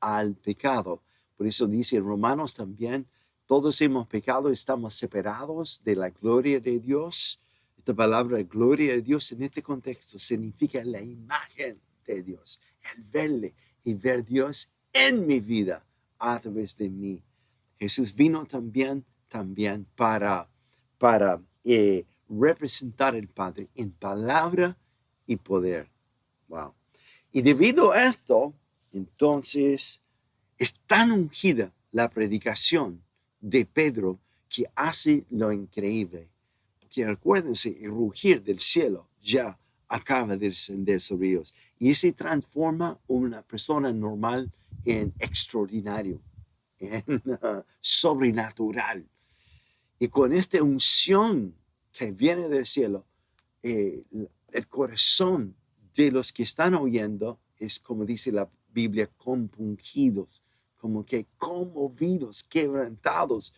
al 0.01 0.35
pecado. 0.35 1.01
Por 1.37 1.47
eso 1.47 1.67
dice 1.67 1.99
Romanos 1.99 2.55
también, 2.55 3.07
todos 3.49 3.81
hemos 3.81 4.07
pecado, 4.07 4.51
estamos 4.51 4.93
separados 4.93 5.81
de 5.83 5.97
la 5.97 6.11
gloria 6.11 6.61
de 6.61 6.79
Dios. 6.79 7.39
Esta 7.79 7.95
palabra 7.95 8.43
gloria 8.43 8.93
de 8.93 9.01
Dios 9.01 9.33
en 9.33 9.43
este 9.43 9.63
contexto 9.63 10.19
significa 10.19 10.85
la 10.85 11.01
imagen 11.01 11.79
de 12.07 12.23
Dios, 12.23 12.61
el 12.95 13.03
verle 13.05 13.55
y 13.87 13.95
ver 13.95 14.23
Dios 14.27 14.69
en 14.93 15.27
mi 15.27 15.41
vida 15.41 15.83
a 16.19 16.39
través 16.39 16.77
de 16.77 16.91
mí. 16.91 17.23
Jesús 17.81 18.15
vino 18.15 18.45
también, 18.45 19.03
también 19.31 19.87
para, 19.97 20.47
para 20.99 21.41
eh, 21.65 22.05
representar 22.29 23.17
el 23.17 23.29
Padre 23.29 23.69
en 23.75 23.91
palabra 23.93 24.77
y 25.27 25.37
poder. 25.37 25.87
Wow. 26.49 26.75
Y 27.33 27.41
debido 27.41 27.93
a 27.93 28.05
esto, 28.05 28.53
entonces, 28.93 30.03
es 30.59 30.75
tan 30.87 31.13
ungida 31.13 31.73
la 31.93 32.11
predicación 32.11 33.08
de 33.41 33.65
Pedro 33.65 34.19
que 34.49 34.67
hace 34.75 35.25
lo 35.31 35.53
increíble. 35.53 36.29
Porque 36.81 37.07
recuérdense, 37.07 37.77
el 37.81 37.91
rugir 37.91 38.43
del 38.43 38.61
cielo 38.61 39.07
ya 39.23 39.59
acaba 39.89 40.37
de 40.37 40.49
descender 40.49 41.01
sobre 41.01 41.31
ellos. 41.31 41.55
Y 41.79 41.95
se 41.95 42.13
transforma 42.13 42.99
una 43.07 43.43
persona 43.43 43.93
normal 43.93 44.51
en 44.85 45.13
extraordinario, 45.19 46.21
en 46.79 47.23
uh, 47.27 47.63
sobrenatural. 47.81 49.05
Y 49.99 50.09
con 50.09 50.33
esta 50.33 50.63
unción 50.63 51.55
que 51.93 52.13
viene 52.13 52.49
del 52.49 52.67
cielo, 52.67 53.05
eh, 53.63 54.03
el 54.53 54.69
corazón 54.69 55.55
de 55.95 56.11
los 56.13 56.33
que 56.33 56.45
están 56.45 56.75
oyendo 56.75 57.39
es 57.59 57.81
como 57.81 58.05
dice 58.05 58.31
la 58.31 58.49
Biblia, 58.73 59.09
compungidos, 59.17 60.41
como 60.79 61.05
que 61.05 61.27
conmovidos, 61.37 62.43
quebrantados. 62.43 63.53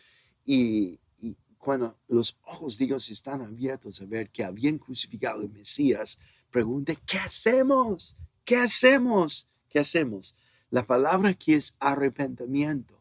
Y, 0.45 0.99
y, 1.19 1.35
cuando 1.57 1.95
los 2.07 2.37
ojos 2.43 2.77
de 2.77 2.87
Dios 2.87 3.09
están 3.09 3.41
abiertos 3.41 4.01
a 4.01 4.05
ver 4.05 4.29
que 4.29 4.43
habían 4.43 4.77
crucificado 4.77 5.41
al 5.41 5.49
Mesías, 5.49 6.19
pregunte, 6.49 6.97
¿qué 7.05 7.19
hacemos? 7.19 8.17
¿Qué 8.43 8.57
hacemos? 8.57 9.47
¿Qué 9.69 9.79
hacemos? 9.79 10.35
La 10.69 10.85
palabra 10.85 11.29
aquí 11.29 11.53
es 11.53 11.75
arrepentimiento. 11.79 12.99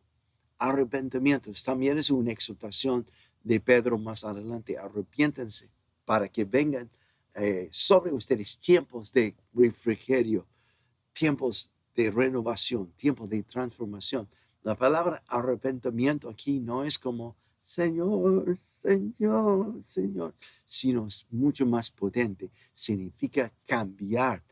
Arrepentimiento 0.59 1.51
también 1.65 1.99
es 1.99 2.11
una 2.11 2.33
exhortación 2.33 3.07
de 3.43 3.61
Pedro 3.61 3.97
más 3.99 4.25
adelante. 4.25 4.77
Arrepiéntense 4.77 5.69
para 6.05 6.29
que 6.29 6.45
vengan 6.45 6.91
eh, 7.35 7.69
sobre 7.71 8.13
ustedes 8.13 8.59
tiempos 8.59 9.13
de 9.13 9.35
refrigerio, 9.55 10.47
tiempos 11.13 11.71
de 11.95 12.11
renovación, 12.11 12.93
tiempos 12.97 13.29
de 13.29 13.43
transformación. 13.43 14.29
La 14.63 14.75
palabra 14.75 15.23
arrepentimiento 15.27 16.29
aquí 16.29 16.61
no 16.61 16.85
es 16.85 16.99
como 16.99 17.35
Señor, 17.65 18.59
Señor, 18.81 19.75
Señor, 19.87 20.35
sino 20.67 21.07
es 21.07 21.25
mucho 21.31 21.65
más 21.67 21.91
potente. 21.91 22.51
Significa 22.75 23.53
cambiar 23.65 24.43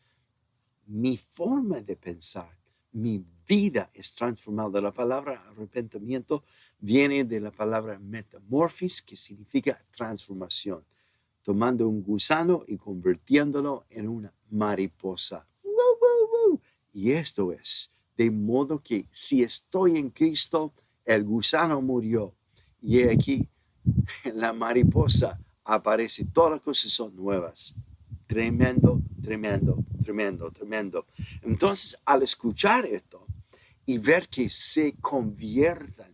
mi 0.87 1.16
forma 1.16 1.80
de 1.80 1.97
pensar, 1.97 2.49
mi 2.92 3.25
vida 3.47 3.90
es 3.92 4.14
transformada. 4.14 4.80
La 4.80 4.92
palabra 4.92 5.42
arrepentimiento 5.50 6.45
viene 6.80 7.25
de 7.25 7.40
la 7.40 7.50
palabra 7.50 7.99
metamorfis, 7.99 9.02
que 9.02 9.16
significa 9.16 9.83
transformación, 9.97 10.83
tomando 11.42 11.88
un 11.88 12.02
gusano 12.02 12.62
y 12.68 12.76
convirtiéndolo 12.76 13.85
en 13.90 14.09
una 14.09 14.33
mariposa. 14.50 15.45
Y 16.99 17.12
esto 17.12 17.52
es, 17.52 17.93
de 18.17 18.28
modo 18.28 18.81
que 18.81 19.05
si 19.12 19.45
estoy 19.45 19.99
en 19.99 20.11
Cristo, 20.11 20.73
el 21.05 21.23
gusano 21.23 21.81
murió. 21.81 22.35
Y 22.83 23.02
aquí 23.02 23.47
la 24.35 24.52
mariposa 24.52 25.38
aparece, 25.62 26.25
todas 26.25 26.55
las 26.55 26.62
cosas 26.62 26.90
son 26.90 27.14
nuevas. 27.14 27.76
Tremendo, 28.26 29.00
tremendo, 29.23 29.78
tremendo, 30.02 30.50
tremendo. 30.50 31.07
Entonces, 31.43 31.97
al 32.05 32.25
escuchar 32.25 32.85
esto 32.85 33.25
y 33.87 33.99
ver 33.99 34.26
que 34.26 34.49
se 34.50 34.95
conviertan, 35.00 36.12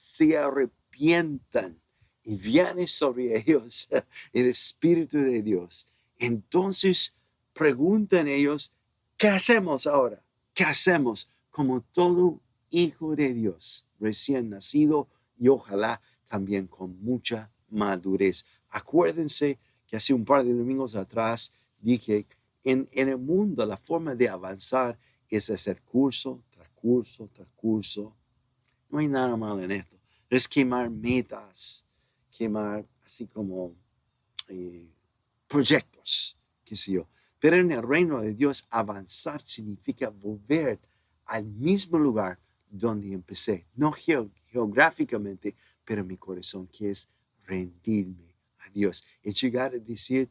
se 0.00 0.38
arrepientan 0.38 1.76
y 2.24 2.36
viene 2.36 2.86
sobre 2.86 3.38
ellos 3.46 3.86
el 4.32 4.46
Espíritu 4.46 5.18
de 5.18 5.42
Dios, 5.42 5.86
entonces 6.18 7.12
preguntan 7.52 8.28
ellos, 8.28 8.72
¿qué 9.22 9.28
hacemos 9.28 9.86
ahora? 9.86 10.20
¿Qué 10.52 10.64
hacemos? 10.64 11.28
Como 11.52 11.80
todo 11.92 12.40
hijo 12.70 13.14
de 13.14 13.32
Dios 13.32 13.84
recién 14.00 14.50
nacido 14.50 15.06
y 15.38 15.46
ojalá 15.46 16.00
también 16.28 16.66
con 16.66 17.00
mucha 17.04 17.48
madurez. 17.70 18.44
Acuérdense 18.68 19.60
que 19.86 19.96
hace 19.96 20.12
un 20.12 20.24
par 20.24 20.42
de 20.42 20.52
domingos 20.52 20.96
atrás 20.96 21.52
dije, 21.80 22.26
en, 22.64 22.88
en 22.90 23.10
el 23.10 23.18
mundo 23.18 23.64
la 23.64 23.76
forma 23.76 24.16
de 24.16 24.28
avanzar 24.28 24.98
es 25.30 25.50
hacer 25.50 25.80
curso 25.82 26.42
tras 26.50 26.68
curso 26.70 27.28
tras 27.32 27.46
curso. 27.54 28.12
No 28.90 28.98
hay 28.98 29.06
nada 29.06 29.36
malo 29.36 29.62
en 29.62 29.70
esto. 29.70 29.94
Es 30.30 30.48
quemar 30.48 30.90
metas, 30.90 31.84
quemar 32.36 32.84
así 33.06 33.28
como 33.28 33.72
eh, 34.48 34.88
proyectos, 35.46 36.34
qué 36.64 36.74
sé 36.74 36.90
yo. 36.90 37.06
Pero 37.42 37.56
en 37.56 37.72
el 37.72 37.82
reino 37.82 38.22
de 38.22 38.32
Dios, 38.32 38.66
avanzar 38.70 39.42
significa 39.42 40.08
volver 40.08 40.78
al 41.26 41.44
mismo 41.44 41.98
lugar 41.98 42.38
donde 42.70 43.12
empecé. 43.12 43.66
No 43.76 43.92
geográficamente, 43.92 45.54
pero 45.84 46.04
mi 46.04 46.16
corazón, 46.16 46.68
que 46.68 46.92
es 46.92 47.08
rendirme 47.46 48.32
Dios. 48.72 49.04
Es 49.22 49.40
llegar 49.40 49.74
a 49.74 49.78
decir 49.78 50.28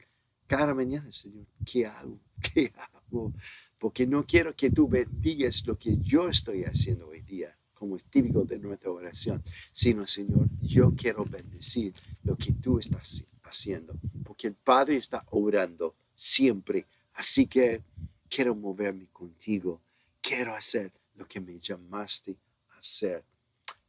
cada 0.48 0.74
mañana, 0.74 1.12
Señor, 1.12 1.46
¿qué 1.66 1.86
hago? 1.86 2.20
¿Qué 2.54 2.74
hago? 2.76 3.34
Porque 3.80 4.06
no 4.06 4.26
quiero 4.26 4.56
que 4.56 4.70
tú 4.70 4.88
bendigas 4.88 5.66
lo 5.66 5.78
que 5.78 5.98
yo 5.98 6.28
estoy 6.28 6.64
haciendo 6.64 7.08
hoy 7.08 7.22
día, 7.22 7.56
como 7.74 7.96
es 7.96 8.04
típico 8.04 8.44
de 8.44 8.60
nuestra 8.60 8.92
oración, 8.92 9.42
sino, 9.72 10.06
Señor, 10.06 10.48
yo 10.62 10.92
quiero 10.96 11.26
bendecir 11.26 11.94
lo 12.24 12.36
que 12.36 12.54
tú 12.54 12.80
estás 12.80 13.24
haciendo, 13.44 13.94
porque 14.24 14.48
el 14.48 14.54
Padre 14.54 14.98
está 14.98 15.24
orando 15.32 15.96
siempre. 16.14 16.86
Así 17.14 17.48
que 17.48 17.82
quiero 18.30 18.56
moverme 18.56 19.08
contigo, 19.12 19.82
quiero 20.22 20.56
hacer 20.56 20.92
lo 21.16 21.28
que 21.28 21.40
me 21.40 21.60
llamaste 21.60 22.36
a 22.70 22.80
hacer. 22.80 23.24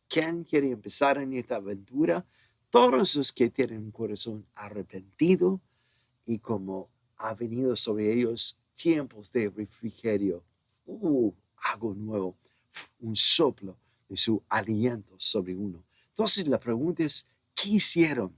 ¿Quién 0.09 0.45
quiere 0.45 0.71
empezar 0.71 1.19
en 1.19 1.33
esta 1.35 1.57
aventura? 1.57 2.25
todos 2.73 3.17
los 3.17 3.33
que 3.35 3.51
tienen 3.51 3.83
un 3.83 3.91
corazón 3.91 4.47
arrepentido 4.55 5.61
y 6.25 6.39
como 6.39 6.89
ha 7.19 7.35
venido 7.35 7.77
sobre 7.77 8.11
ellos 8.11 8.57
tiempos 8.75 9.31
de 9.31 9.51
refrigerio, 9.51 10.43
uh, 10.87 11.31
algo 11.71 11.93
nuevo, 11.93 12.35
un 13.01 13.15
soplo 13.15 13.77
de 14.09 14.17
su 14.17 14.43
aliento 14.49 15.15
sobre 15.19 15.55
uno. 15.55 15.85
Entonces 16.09 16.49
la 16.49 16.59
pregunta 16.59 17.05
es, 17.05 17.27
¿qué 17.55 17.73
hicieron? 17.73 18.35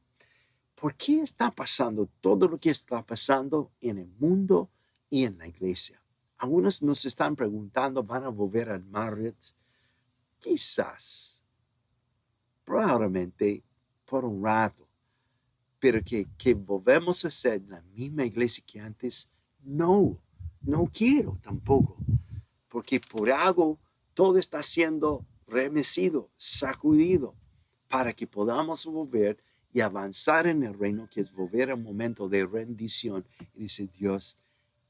¿Por 0.84 0.96
qué 0.96 1.22
está 1.22 1.50
pasando 1.50 2.10
todo 2.20 2.46
lo 2.46 2.58
que 2.58 2.68
está 2.68 3.00
pasando 3.00 3.72
en 3.80 3.96
el 3.96 4.12
mundo 4.18 4.68
y 5.08 5.24
en 5.24 5.38
la 5.38 5.48
iglesia? 5.48 5.98
Algunos 6.36 6.82
nos 6.82 7.06
están 7.06 7.34
preguntando, 7.34 8.02
¿van 8.02 8.24
a 8.24 8.28
volver 8.28 8.68
al 8.68 8.84
Marriott? 8.84 9.54
Quizás, 10.38 11.42
probablemente 12.66 13.62
por 14.04 14.26
un 14.26 14.44
rato, 14.44 14.86
pero 15.78 16.04
que, 16.04 16.28
que 16.36 16.52
volvemos 16.52 17.24
a 17.24 17.30
ser 17.30 17.62
la 17.66 17.80
misma 17.80 18.26
iglesia 18.26 18.62
que 18.66 18.78
antes, 18.78 19.30
no, 19.62 20.18
no 20.60 20.84
quiero 20.92 21.38
tampoco, 21.40 21.96
porque 22.68 23.00
por 23.00 23.32
algo 23.32 23.78
todo 24.12 24.36
está 24.36 24.62
siendo 24.62 25.24
remecido, 25.46 26.28
sacudido, 26.36 27.34
para 27.88 28.12
que 28.12 28.26
podamos 28.26 28.84
volver 28.84 29.42
y 29.74 29.80
avanzar 29.80 30.46
en 30.46 30.62
el 30.62 30.78
reino, 30.78 31.08
que 31.10 31.20
es 31.20 31.32
volver 31.32 31.72
a 31.72 31.76
momento 31.76 32.28
de 32.28 32.46
rendición 32.46 33.24
y 33.56 33.64
dice 33.64 33.88
Dios, 33.98 34.38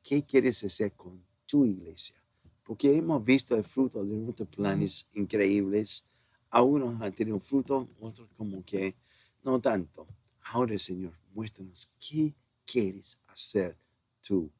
¿qué 0.02 0.22
quieres 0.22 0.62
hacer 0.62 0.92
con 0.92 1.24
tu 1.46 1.64
iglesia? 1.64 2.14
Porque 2.62 2.94
hemos 2.94 3.24
visto 3.24 3.56
el 3.56 3.64
fruto 3.64 4.04
de 4.04 4.14
nuestros 4.14 4.46
planes 4.50 5.08
increíbles. 5.14 6.04
A 6.50 6.60
unos 6.60 7.00
han 7.00 7.12
tenido 7.14 7.40
fruto, 7.40 7.88
otros 7.98 8.28
como 8.36 8.62
que 8.62 8.94
no 9.42 9.58
tanto. 9.58 10.06
Ahora, 10.42 10.76
Señor, 10.76 11.14
muéstranos 11.34 11.90
qué 11.98 12.34
quieres 12.66 13.18
hacer 13.28 13.74
tú. 14.20 14.50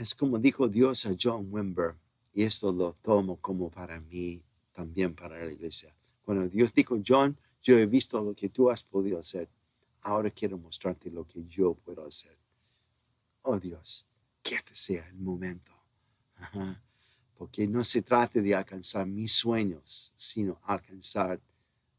Es 0.00 0.12
como 0.12 0.38
dijo 0.38 0.66
Dios 0.66 1.06
a 1.06 1.14
John 1.18 1.46
Wimber, 1.50 1.94
y 2.34 2.42
esto 2.42 2.72
lo 2.72 2.94
tomo 3.00 3.36
como 3.36 3.70
para 3.70 4.00
mí, 4.00 4.42
también 4.72 5.14
para 5.14 5.38
la 5.38 5.52
iglesia. 5.52 5.94
Cuando 6.24 6.48
Dios 6.48 6.74
dijo, 6.74 7.00
John, 7.06 7.38
yo 7.66 7.76
he 7.76 7.86
visto 7.86 8.22
lo 8.22 8.32
que 8.32 8.48
tú 8.48 8.70
has 8.70 8.84
podido 8.84 9.18
hacer, 9.18 9.48
ahora 10.02 10.30
quiero 10.30 10.56
mostrarte 10.56 11.10
lo 11.10 11.26
que 11.26 11.44
yo 11.46 11.74
puedo 11.74 12.06
hacer. 12.06 12.38
Oh 13.42 13.58
Dios, 13.58 14.06
que 14.40 14.60
te 14.62 14.72
sea 14.72 15.08
el 15.08 15.16
momento. 15.16 15.72
Porque 17.36 17.66
no 17.66 17.82
se 17.82 18.02
trata 18.02 18.40
de 18.40 18.54
alcanzar 18.54 19.04
mis 19.04 19.32
sueños, 19.32 20.12
sino 20.14 20.60
alcanzar 20.62 21.40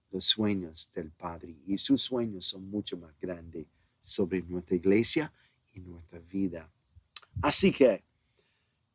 los 0.09 0.23
sueños 0.23 0.89
del 0.95 1.11
Padre 1.11 1.57
y 1.65 1.77
sus 1.77 2.01
sueños 2.01 2.45
son 2.45 2.69
mucho 2.69 2.95
más 2.95 3.13
grandes 3.19 3.67
sobre 4.01 4.41
nuestra 4.43 4.77
iglesia 4.77 5.33
y 5.73 5.81
nuestra 5.81 6.19
vida. 6.19 6.71
Así 7.41 7.73
que, 7.73 8.05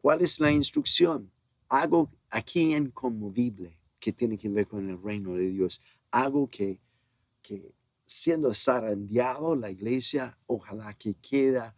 ¿cuál 0.01 0.23
es 0.23 0.41
la 0.41 0.51
instrucción? 0.51 1.31
Algo 1.69 2.11
aquí 2.31 2.75
inconmovible 2.75 3.77
que 4.01 4.11
tiene 4.11 4.39
que 4.39 4.49
ver 4.49 4.67
con 4.67 4.89
el 4.89 5.01
reino 5.03 5.35
de 5.35 5.51
Dios. 5.51 5.83
Algo 6.13 6.49
que, 6.49 6.79
que 7.43 7.73
siendo 8.07 8.55
zarandeado 8.55 9.57
la 9.57 9.71
iglesia, 9.71 10.39
ojalá 10.47 10.95
que 10.95 11.15
queda 11.15 11.75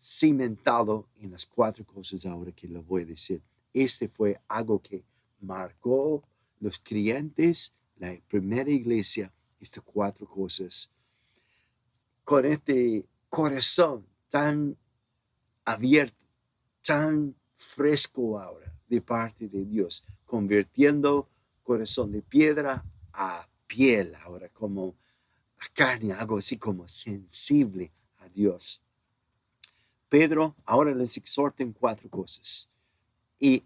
cimentado 0.00 1.08
en 1.20 1.30
las 1.30 1.46
cuatro 1.46 1.84
cosas 1.84 2.26
ahora 2.26 2.52
que 2.52 2.68
lo 2.68 2.82
voy 2.82 3.02
a 3.02 3.06
decir. 3.06 3.40
Este 3.72 4.08
fue 4.08 4.40
algo 4.48 4.80
que 4.80 5.04
marcó 5.40 6.22
los 6.60 6.78
creyentes, 6.78 7.74
la 7.98 8.16
primera 8.28 8.70
iglesia, 8.70 9.32
estas 9.60 9.82
cuatro 9.82 10.26
cosas. 10.26 10.90
Con 12.24 12.44
este 12.44 13.06
corazón 13.28 14.06
tan 14.28 14.76
abierto, 15.64 16.24
tan 16.86 17.34
fresco 17.56 18.38
ahora 18.38 18.72
de 18.88 19.00
parte 19.00 19.48
de 19.48 19.64
Dios, 19.64 20.04
convirtiendo 20.24 21.28
corazón 21.62 22.12
de 22.12 22.22
piedra 22.22 22.84
a 23.12 23.48
piel 23.66 24.14
ahora, 24.16 24.48
como 24.48 24.94
a 25.58 25.72
carne, 25.72 26.12
algo 26.12 26.38
así 26.38 26.56
como 26.56 26.86
sensible 26.88 27.92
a 28.18 28.28
Dios. 28.28 28.82
Pedro 30.08 30.54
ahora 30.64 30.94
les 30.94 31.16
exhorta 31.16 31.62
en 31.62 31.72
cuatro 31.72 32.08
cosas. 32.08 32.68
Y, 33.40 33.64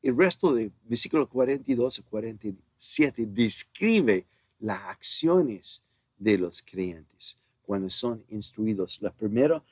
el 0.00 0.16
resto 0.16 0.54
de 0.54 0.70
versículo 0.84 1.28
42 1.28 1.98
a 1.98 2.02
47 2.02 3.26
describe 3.26 4.24
las 4.60 4.80
acciones 4.82 5.84
de 6.16 6.38
los 6.38 6.62
creyentes 6.62 7.36
cuando 7.62 7.90
son 7.90 8.24
instruidos. 8.30 9.02
La 9.02 9.12
primera 9.12 9.62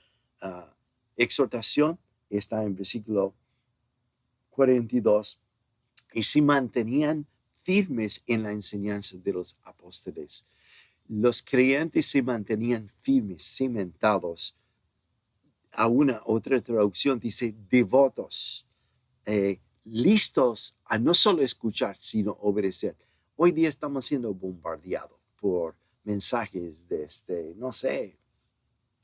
ah, 0.40 0.74
exhortación 1.16 1.98
está 2.28 2.62
en 2.64 2.74
versículo 2.74 3.34
42 4.50 5.38
y 6.12 6.22
se 6.22 6.42
mantenían 6.42 7.26
firmes 7.66 8.22
en 8.28 8.44
la 8.44 8.52
enseñanza 8.52 9.16
de 9.18 9.32
los 9.32 9.56
apóstoles. 9.64 10.46
Los 11.08 11.42
creyentes 11.42 12.06
se 12.06 12.22
mantenían 12.22 12.88
firmes, 13.02 13.42
cimentados. 13.42 14.54
A 15.72 15.88
una 15.88 16.22
otra 16.26 16.60
traducción 16.60 17.18
dice 17.18 17.56
devotos, 17.68 18.64
eh, 19.24 19.58
listos 19.84 20.76
a 20.84 20.96
no 20.96 21.12
solo 21.12 21.42
escuchar, 21.42 21.96
sino 21.98 22.38
obedecer. 22.40 22.94
Hoy 23.34 23.50
día 23.50 23.68
estamos 23.68 24.06
siendo 24.06 24.32
bombardeados 24.32 25.18
por 25.40 25.74
mensajes 26.04 26.88
desde, 26.88 27.04
este, 27.04 27.54
no 27.56 27.72
sé, 27.72 28.16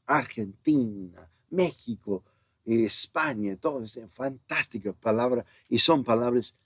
Argentina, 0.06 1.28
México, 1.50 2.22
España, 2.64 3.56
todo 3.56 3.82
es 3.82 3.98
fantástica 4.12 4.92
palabra 4.92 5.44
y 5.68 5.80
son 5.80 6.04
palabras 6.04 6.56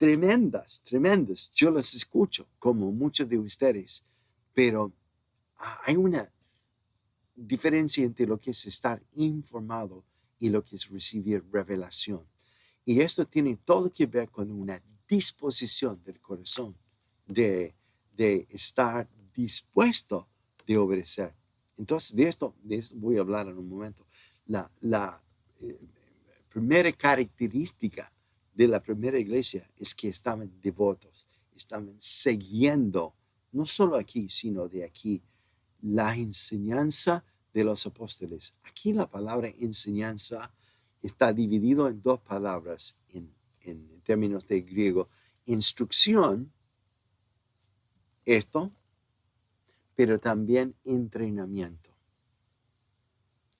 tremendas, 0.00 0.80
tremendas. 0.82 1.52
Yo 1.54 1.70
las 1.70 1.92
escucho 1.92 2.48
como 2.58 2.90
muchos 2.90 3.28
de 3.28 3.38
ustedes, 3.38 4.02
pero 4.54 4.90
hay 5.84 5.94
una 5.94 6.26
diferencia 7.36 8.02
entre 8.02 8.24
lo 8.24 8.40
que 8.40 8.52
es 8.52 8.64
estar 8.64 9.02
informado 9.16 10.02
y 10.38 10.48
lo 10.48 10.64
que 10.64 10.76
es 10.76 10.88
recibir 10.88 11.44
revelación. 11.52 12.22
Y 12.86 13.02
esto 13.02 13.26
tiene 13.26 13.58
todo 13.62 13.92
que 13.92 14.06
ver 14.06 14.30
con 14.30 14.50
una 14.50 14.82
disposición 15.06 16.02
del 16.02 16.18
corazón 16.18 16.74
de, 17.26 17.74
estar 18.48 19.06
dispuesto 19.34 20.26
de 20.66 20.78
obedecer. 20.78 21.34
Entonces, 21.76 22.16
de 22.16 22.26
esto, 22.26 22.54
de 22.62 22.76
esto 22.76 22.94
voy 22.96 23.18
a 23.18 23.20
hablar 23.20 23.48
en 23.48 23.58
un 23.58 23.68
momento 23.68 24.06
la, 24.46 25.20
eh, 25.60 25.78
primera 26.48 26.90
característica 26.90 28.10
de 28.60 28.68
la 28.68 28.82
primera 28.82 29.18
iglesia 29.18 29.66
es 29.78 29.94
que 29.94 30.08
estaban 30.08 30.52
devotos, 30.60 31.26
estaban 31.56 31.96
siguiendo, 31.98 33.14
no 33.52 33.64
solo 33.64 33.96
aquí, 33.96 34.28
sino 34.28 34.68
de 34.68 34.84
aquí, 34.84 35.22
la 35.80 36.14
enseñanza 36.14 37.24
de 37.54 37.64
los 37.64 37.86
apóstoles. 37.86 38.52
Aquí 38.64 38.92
la 38.92 39.10
palabra 39.10 39.48
enseñanza 39.48 40.52
está 41.02 41.32
dividido 41.32 41.88
en 41.88 42.02
dos 42.02 42.20
palabras 42.20 42.94
en, 43.08 43.32
en 43.62 44.02
términos 44.02 44.46
de 44.46 44.60
griego. 44.60 45.08
Instrucción, 45.46 46.52
esto, 48.26 48.70
pero 49.96 50.20
también 50.20 50.74
entrenamiento 50.84 51.88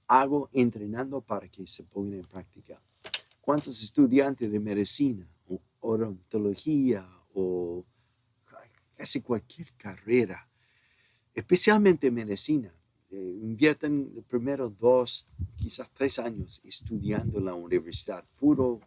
hago 0.09 0.51
entrenando 0.53 1.22
para 1.22 1.48
que 1.48 1.66
se 1.66 1.85
ponga 1.85 2.16
en 2.16 2.27
práctica. 2.27 2.79
¿Cuántos 3.40 3.83
estudiantes 3.83 4.50
de 4.50 4.61
medicina 4.61 5.26
o 5.48 5.61
odontología 5.81 7.07
o 7.35 7.85
casi 8.96 9.22
cualquier 9.22 9.72
carrera, 9.79 10.46
especialmente 11.35 12.11
medicina, 12.11 12.70
eh, 13.11 13.38
invierten 13.42 14.12
los 14.14 14.24
primeros 14.26 14.79
dos, 14.79 15.26
quizás 15.57 15.90
tres 15.90 16.18
años 16.18 16.61
estudiando 16.64 17.38
en 17.38 17.46
la 17.46 17.55
universidad, 17.55 18.24
puro 18.38 18.81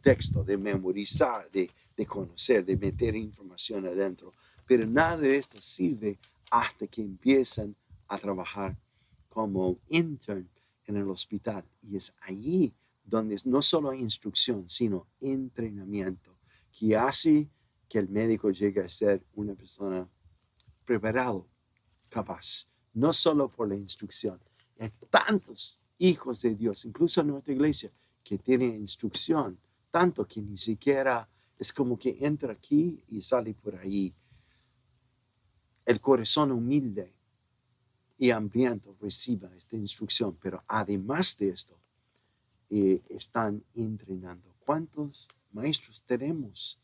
texto 0.00 0.44
de 0.44 0.56
memorizar, 0.56 1.50
de, 1.50 1.70
de 1.96 2.06
conocer, 2.06 2.64
de 2.64 2.76
meter 2.76 3.14
información 3.16 3.86
adentro. 3.86 4.32
Pero 4.66 4.86
nada 4.86 5.16
de 5.16 5.36
esto 5.36 5.60
sirve 5.60 6.18
hasta 6.50 6.86
que 6.86 7.00
empiezan 7.00 7.74
a 8.08 8.18
trabajar 8.18 8.76
como 9.28 9.78
intern 9.88 10.48
en 10.86 10.96
el 10.96 11.08
hospital. 11.08 11.64
Y 11.82 11.96
es 11.96 12.14
allí 12.20 12.74
donde 13.04 13.36
no 13.44 13.62
solo 13.62 13.90
hay 13.90 14.00
instrucción, 14.00 14.68
sino 14.68 15.06
entrenamiento, 15.20 16.36
que 16.78 16.96
hace 16.96 17.48
que 17.88 17.98
el 17.98 18.08
médico 18.08 18.50
llegue 18.50 18.80
a 18.80 18.88
ser 18.88 19.22
una 19.34 19.54
persona 19.54 20.08
preparado, 20.84 21.46
capaz, 22.08 22.68
no 22.94 23.12
solo 23.12 23.48
por 23.48 23.68
la 23.68 23.76
instrucción. 23.76 24.40
Hay 24.78 24.90
tantos 25.10 25.80
hijos 25.98 26.42
de 26.42 26.54
Dios, 26.54 26.84
incluso 26.84 27.20
en 27.20 27.28
nuestra 27.28 27.52
iglesia, 27.52 27.90
que 28.24 28.38
tienen 28.38 28.76
instrucción, 28.76 29.58
tanto 29.90 30.26
que 30.26 30.40
ni 30.40 30.56
siquiera 30.56 31.28
es 31.58 31.72
como 31.72 31.98
que 31.98 32.16
entra 32.20 32.52
aquí 32.52 33.02
y 33.08 33.22
sale 33.22 33.54
por 33.54 33.76
ahí. 33.76 34.14
El 35.84 36.00
corazón 36.00 36.52
humilde 36.52 37.12
y 38.18 38.30
hambriento 38.30 38.94
reciba 39.00 39.50
esta 39.56 39.76
instrucción, 39.76 40.36
pero 40.40 40.62
además 40.66 41.36
de 41.38 41.50
esto, 41.50 41.76
eh, 42.74 43.02
están 43.10 43.62
entrenando. 43.74 44.48
¿Cuántos 44.64 45.28
maestros 45.52 46.02
tenemos 46.04 46.78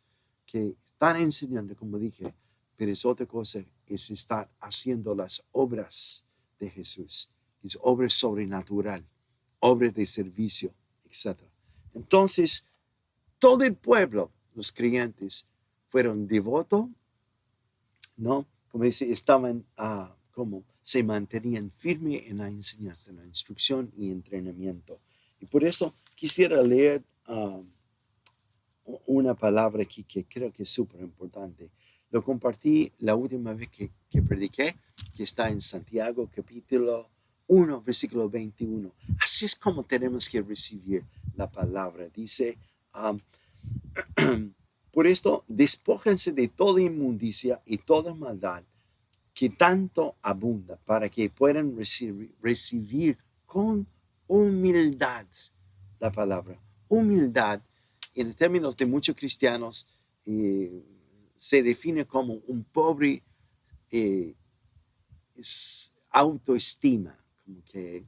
que 0.45 0.75
están 0.85 1.17
enseñando, 1.17 1.75
como 1.75 1.99
dije, 1.99 2.35
pero 2.77 2.93
es 2.93 3.07
otra 3.07 3.25
cosa, 3.25 3.65
es 3.87 4.11
estar 4.11 4.51
haciendo 4.61 5.15
las 5.15 5.43
obras 5.53 6.25
de 6.61 6.69
Jesús, 6.69 7.31
es 7.65 7.79
obra 7.81 8.11
sobrenatural, 8.11 9.03
obras 9.61 9.95
de 9.95 10.05
servicio, 10.05 10.75
etc. 11.07 11.39
Entonces, 11.95 12.67
todo 13.39 13.65
el 13.65 13.75
pueblo, 13.75 14.31
los 14.55 14.71
creyentes, 14.71 15.47
fueron 15.89 16.29
devotos, 16.29 16.87
¿no? 18.19 18.45
Como 18.71 18.85
dice, 18.85 19.11
estaban 19.11 19.65
uh, 19.79 20.13
como 20.33 20.65
se 20.83 21.03
mantenían 21.03 21.71
firmes 21.71 22.25
en 22.27 22.39
la 22.39 22.49
enseñanza, 22.49 23.11
en 23.11 23.17
la 23.17 23.25
instrucción 23.25 23.91
y 23.97 24.11
entrenamiento. 24.11 25.01
Y 25.41 25.47
por 25.47 25.65
eso 25.65 25.95
quisiera 26.15 26.63
leer 26.63 27.03
um, 27.29 27.65
una 29.07 29.35
palabra 29.35 29.83
aquí 29.83 30.05
que 30.05 30.25
creo 30.25 30.53
que 30.53 30.63
es 30.63 30.71
súper 30.71 31.01
importante. 31.01 31.71
Lo 32.11 32.23
compartí 32.25 32.93
la 32.99 33.15
última 33.15 33.53
vez 33.53 33.69
que, 33.69 33.91
que 34.11 34.23
prediqué, 34.23 34.77
que 35.15 35.25
está 35.25 35.49
en 35.49 35.61
Santiago 35.61 36.29
capítulo 36.35 37.09
1, 37.49 37.83
versículo 37.83 38.29
21. 38.29 38.93
Así 39.21 39.45
es 39.45 39.57
como 39.57 39.85
tenemos 39.85 40.29
que 40.29 40.41
recibir 40.41 41.05
la 41.37 41.51
palabra. 41.51 42.09
Dice, 42.09 42.57
um, 42.95 43.21
por 44.93 45.07
esto, 45.07 45.45
despójense 45.49 46.33
de 46.33 46.49
toda 46.49 46.81
inmundicia 46.81 47.61
y 47.67 47.79
toda 47.79 48.15
maldad 48.15 48.63
que 49.39 49.51
tanto 49.51 50.17
abunda 50.21 50.77
para 50.85 51.09
que 51.09 51.31
puedan 51.31 51.77
recibir, 52.43 53.17
con 53.47 53.87
humildad 54.29 55.27
la 55.99 56.13
palabra. 56.13 56.59
Humildad, 56.89 57.61
en 58.15 58.35
términos 58.35 58.77
de 58.77 58.87
muchos 58.87 59.17
cristianos, 59.17 59.89
eh, 60.27 60.83
se 61.39 61.63
define 61.63 62.07
como 62.07 62.35
un 62.47 62.65
pobre 62.65 63.23
eh, 63.91 64.35
autoestima, 66.11 67.19
como 67.45 67.63
que 67.65 68.05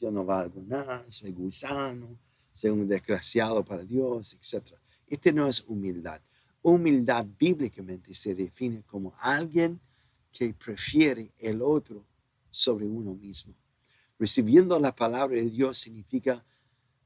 yo 0.00 0.10
no 0.10 0.24
valgo 0.24 0.62
nada, 0.66 1.04
soy 1.08 1.32
gusano, 1.32 2.18
soy 2.52 2.70
un 2.70 2.86
desgraciado 2.86 3.64
para 3.64 3.84
Dios, 3.84 4.34
etc. 4.34 4.74
Este 5.06 5.32
no 5.32 5.46
es 5.46 5.64
humildad. 5.66 6.20
Humildad 6.62 7.26
bíblicamente 7.38 8.14
se 8.14 8.34
define 8.34 8.82
como 8.82 9.14
alguien 9.20 9.80
que 10.32 10.52
prefiere 10.54 11.30
el 11.38 11.62
otro 11.62 12.04
sobre 12.50 12.86
uno 12.86 13.14
mismo. 13.14 13.54
Recibiendo 14.18 14.78
la 14.78 14.94
palabra 14.94 15.36
de 15.36 15.50
Dios 15.50 15.78
significa 15.78 16.44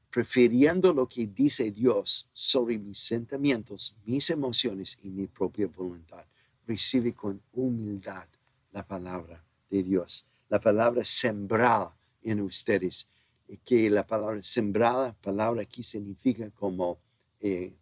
prefiriendo 0.09 0.93
lo 0.93 1.07
que 1.07 1.27
dice 1.27 1.71
Dios 1.71 2.29
sobre 2.33 2.77
mis 2.77 2.99
sentimientos, 2.99 3.95
mis 4.05 4.29
emociones 4.29 4.97
y 5.03 5.09
mi 5.09 5.27
propia 5.27 5.67
voluntad. 5.67 6.25
Recibe 6.65 7.13
con 7.13 7.41
humildad 7.53 8.27
la 8.71 8.85
palabra 8.85 9.43
de 9.69 9.83
Dios. 9.83 10.25
La 10.49 10.59
palabra 10.59 11.03
sembrada 11.03 11.95
en 12.23 12.41
ustedes. 12.41 13.07
Que 13.65 13.89
la 13.89 14.05
palabra 14.05 14.43
sembrada, 14.43 15.15
palabra 15.21 15.63
aquí 15.63 15.81
significa 15.81 16.51
como 16.51 16.99
eh, 17.39 17.73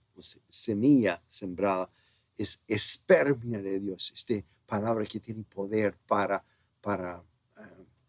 semilla 0.49 1.21
sembrada, 1.27 1.89
es 2.37 2.59
espermia 2.67 3.61
de 3.61 3.79
Dios, 3.79 4.13
esta 4.15 4.35
palabra 4.65 5.05
que 5.05 5.19
tiene 5.19 5.43
poder 5.43 5.95
para, 6.07 6.43
para 6.81 7.17
eh, 7.17 7.36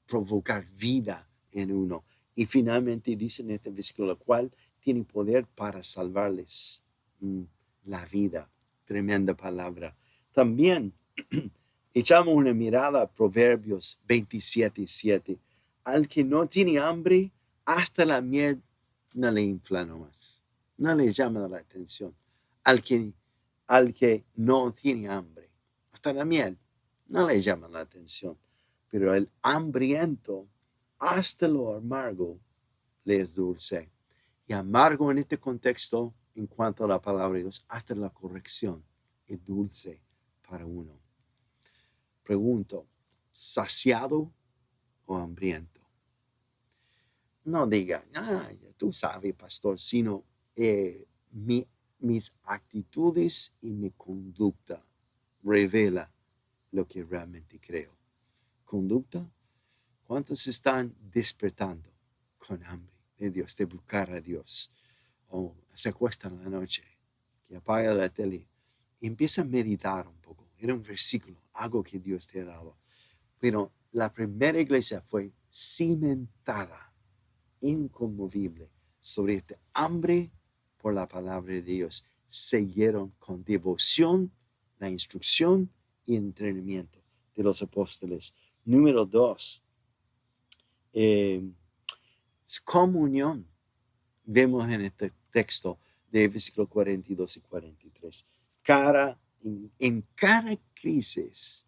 provocar 0.08 0.66
vida 0.76 1.28
en 1.52 1.70
uno. 1.70 2.04
Y 2.34 2.46
finalmente 2.46 3.14
dice 3.14 3.42
en 3.42 3.52
este 3.52 3.70
versículo, 3.70 4.18
cual 4.18 4.50
tiene 4.80 5.04
poder 5.04 5.46
para 5.46 5.82
salvarles 5.82 6.82
mm, 7.20 7.42
la 7.84 8.04
vida. 8.06 8.48
Tremenda 8.84 9.34
palabra. 9.34 9.94
También 10.32 10.94
echamos 11.94 12.34
una 12.34 12.54
mirada 12.54 13.02
a 13.02 13.10
Proverbios 13.10 13.98
27 14.06 14.86
7. 14.86 15.38
Al 15.84 16.08
que 16.08 16.24
no 16.24 16.46
tiene 16.46 16.78
hambre, 16.78 17.30
hasta 17.64 18.04
la 18.04 18.20
miel 18.20 18.62
no 19.14 19.30
le 19.30 19.42
infla 19.42 19.84
más. 19.84 20.42
No 20.76 20.94
le 20.94 21.12
llama 21.12 21.48
la 21.48 21.58
atención. 21.58 22.14
Al 22.64 22.82
que, 22.82 23.12
al 23.66 23.92
que 23.92 24.24
no 24.36 24.72
tiene 24.72 25.08
hambre, 25.08 25.50
hasta 25.92 26.12
la 26.12 26.24
miel 26.24 26.56
no 27.08 27.26
le 27.26 27.40
llama 27.40 27.68
la 27.68 27.80
atención. 27.80 28.36
Pero 28.90 29.14
el 29.14 29.30
hambriento 29.42 30.48
hasta 30.98 31.46
lo 31.46 31.74
amargo 31.74 32.38
le 33.04 33.20
es 33.20 33.34
dulce. 33.34 33.90
Y 34.46 34.52
amargo 34.52 35.10
en 35.10 35.18
este 35.18 35.38
contexto, 35.38 36.14
en 36.34 36.46
cuanto 36.46 36.84
a 36.84 36.88
la 36.88 37.00
palabra 37.00 37.36
de 37.36 37.44
Dios, 37.44 37.64
hasta 37.68 37.94
la 37.94 38.10
corrección, 38.10 38.82
es 39.26 39.44
dulce 39.44 40.00
para 40.48 40.64
uno. 40.64 40.98
Pregunto, 42.22 42.86
¿saciado 43.32 44.30
o 45.06 45.16
hambriento? 45.16 45.80
No 47.44 47.66
diga, 47.66 48.04
tú 48.76 48.92
sabes, 48.92 49.34
pastor, 49.34 49.80
sino 49.80 50.24
eh, 50.54 51.06
mis 51.30 52.34
actitudes 52.44 53.54
y 53.62 53.70
mi 53.70 53.90
conducta 53.90 54.84
revela 55.42 56.10
lo 56.72 56.86
que 56.86 57.02
realmente 57.04 57.58
creo. 57.58 57.97
Conducta 58.68 59.26
¿Cuántos 60.06 60.46
están 60.46 60.94
despertando 61.10 61.88
con 62.36 62.62
hambre 62.64 62.92
de 63.16 63.30
Dios, 63.30 63.56
de 63.56 63.64
buscar 63.64 64.10
a 64.10 64.20
Dios? 64.20 64.70
O 65.30 65.54
se 65.72 65.88
acuestan 65.88 66.38
la 66.42 66.50
noche, 66.50 66.84
que 67.46 67.56
apaga 67.56 67.94
la 67.94 68.10
tele 68.10 68.46
y 69.00 69.06
empieza 69.06 69.40
a 69.40 69.46
meditar 69.46 70.06
un 70.06 70.18
poco. 70.18 70.44
Era 70.58 70.74
un 70.74 70.82
versículo, 70.82 71.38
algo 71.54 71.82
que 71.82 71.98
Dios 71.98 72.28
te 72.28 72.42
ha 72.42 72.44
dado. 72.44 72.76
Pero 73.38 73.72
la 73.92 74.12
primera 74.12 74.60
iglesia 74.60 75.00
fue 75.00 75.32
cimentada, 75.50 76.92
inconmovible, 77.62 78.68
sobre 79.00 79.36
este 79.36 79.58
hambre 79.72 80.30
por 80.76 80.92
la 80.92 81.08
palabra 81.08 81.54
de 81.54 81.62
Dios. 81.62 82.04
Siguieron 82.28 83.14
con 83.18 83.42
devoción 83.44 84.30
la 84.78 84.90
instrucción 84.90 85.70
y 86.04 86.16
entrenamiento 86.16 86.98
de 87.34 87.42
los 87.42 87.62
apóstoles. 87.62 88.34
Número 88.68 89.06
dos, 89.06 89.62
eh, 90.92 91.42
comunión. 92.66 93.46
Vemos 94.26 94.68
en 94.68 94.82
este 94.82 95.10
texto 95.32 95.78
de 96.12 96.28
versículo 96.28 96.66
42 96.66 97.38
y 97.38 97.40
43. 97.40 98.26
Cara, 98.62 99.18
en, 99.78 100.04
cada 100.14 100.54
crisis, 100.74 101.66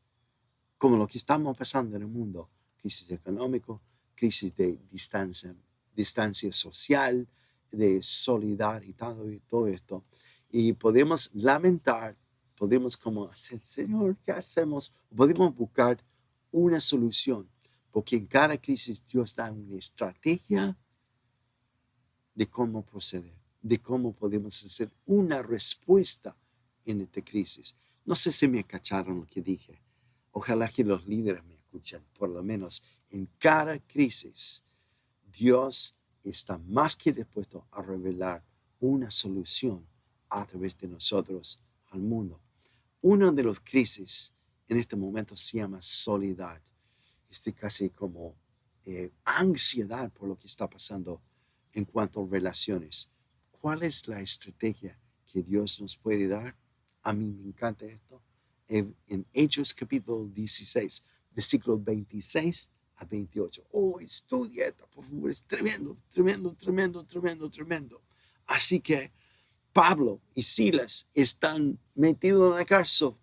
como 0.76 0.98
lo 0.98 1.06
que 1.06 1.16
estamos 1.16 1.56
pasando 1.56 1.96
en 1.96 2.02
el 2.02 2.08
mundo, 2.08 2.50
crisis 2.76 3.10
económico, 3.10 3.80
crisis 4.14 4.54
de 4.54 4.78
distancia, 4.90 5.54
distancia 5.96 6.52
social, 6.52 7.26
de 7.72 8.02
solidaridad 8.02 9.16
y 9.24 9.38
todo 9.38 9.68
esto. 9.68 10.04
Y 10.50 10.74
podemos 10.74 11.30
lamentar, 11.32 12.14
podemos 12.58 12.94
como, 12.94 13.30
Señor, 13.62 14.18
¿qué 14.22 14.32
hacemos? 14.32 14.92
Podemos 15.16 15.56
buscar 15.56 15.96
una 16.52 16.80
solución 16.80 17.48
porque 17.90 18.16
en 18.16 18.26
cada 18.26 18.56
crisis 18.58 19.04
Dios 19.04 19.34
da 19.34 19.50
una 19.50 19.76
estrategia 19.76 20.76
de 22.34 22.46
cómo 22.46 22.84
proceder, 22.84 23.34
de 23.60 23.78
cómo 23.78 24.12
podemos 24.12 24.64
hacer 24.64 24.90
una 25.06 25.42
respuesta 25.42 26.36
en 26.84 27.00
esta 27.00 27.22
crisis. 27.22 27.76
No 28.04 28.14
sé 28.14 28.32
si 28.32 28.48
me 28.48 28.64
cacharon 28.64 29.18
lo 29.20 29.26
que 29.26 29.42
dije. 29.42 29.80
Ojalá 30.32 30.72
que 30.72 30.84
los 30.84 31.06
líderes 31.06 31.44
me 31.44 31.54
escuchen. 31.54 32.02
Por 32.16 32.30
lo 32.30 32.42
menos 32.42 32.84
en 33.10 33.28
cada 33.38 33.78
crisis, 33.78 34.64
Dios 35.32 35.96
está 36.22 36.58
más 36.58 36.96
que 36.96 37.12
dispuesto 37.12 37.66
a 37.72 37.82
revelar 37.82 38.42
una 38.78 39.10
solución 39.10 39.84
a 40.28 40.46
través 40.46 40.78
de 40.78 40.88
nosotros 40.88 41.60
al 41.88 42.00
mundo. 42.00 42.40
Una 43.02 43.32
de 43.32 43.42
las 43.42 43.58
crisis 43.60 44.32
en 44.70 44.78
este 44.78 44.94
momento 44.94 45.36
se 45.36 45.58
llama 45.58 45.82
soledad 45.82 46.60
este 47.28 47.52
casi 47.52 47.90
como 47.90 48.36
eh, 48.86 49.10
ansiedad 49.24 50.10
por 50.12 50.28
lo 50.28 50.38
que 50.38 50.46
está 50.46 50.68
pasando 50.68 51.20
en 51.72 51.84
cuanto 51.84 52.22
a 52.22 52.26
relaciones. 52.26 53.10
¿Cuál 53.50 53.82
es 53.82 54.06
la 54.06 54.20
estrategia 54.20 54.96
que 55.26 55.42
Dios 55.42 55.80
nos 55.80 55.96
puede 55.96 56.28
dar? 56.28 56.54
A 57.02 57.12
mí 57.12 57.26
me 57.26 57.48
encanta 57.48 57.84
esto. 57.84 58.22
En, 58.68 58.94
Hechos 59.32 59.74
capítulo 59.74 60.28
16, 60.28 61.04
versículo 61.32 61.76
26 61.76 62.70
a 62.96 63.04
28. 63.04 63.66
Oh, 63.72 63.98
estudia 63.98 64.68
esto, 64.68 64.86
por 64.86 65.04
favor. 65.04 65.32
Es 65.32 65.42
tremendo, 65.42 65.96
tremendo, 66.12 66.54
tremendo, 66.54 67.04
tremendo, 67.04 67.50
tremendo. 67.50 68.02
Así 68.46 68.80
que 68.80 69.10
Pablo 69.72 70.20
y 70.32 70.42
Silas 70.44 71.08
están 71.12 71.76
metidos 71.96 72.52
en 72.52 72.58
la 72.58 72.64
cárcel 72.64 73.14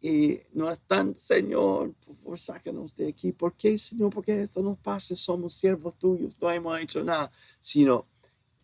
y 0.00 0.40
no 0.54 0.70
están, 0.70 1.14
Señor, 1.18 1.92
por 1.94 2.16
favor, 2.16 2.38
sácanos 2.38 2.96
de 2.96 3.08
aquí. 3.08 3.32
¿Por 3.32 3.54
qué, 3.54 3.76
Señor? 3.76 4.10
Porque 4.10 4.42
esto 4.42 4.62
nos 4.62 4.78
pasa, 4.78 5.14
somos 5.14 5.52
siervos 5.52 5.98
tuyos, 5.98 6.36
no 6.40 6.50
hemos 6.50 6.80
hecho 6.80 7.04
nada, 7.04 7.30
sino 7.60 8.06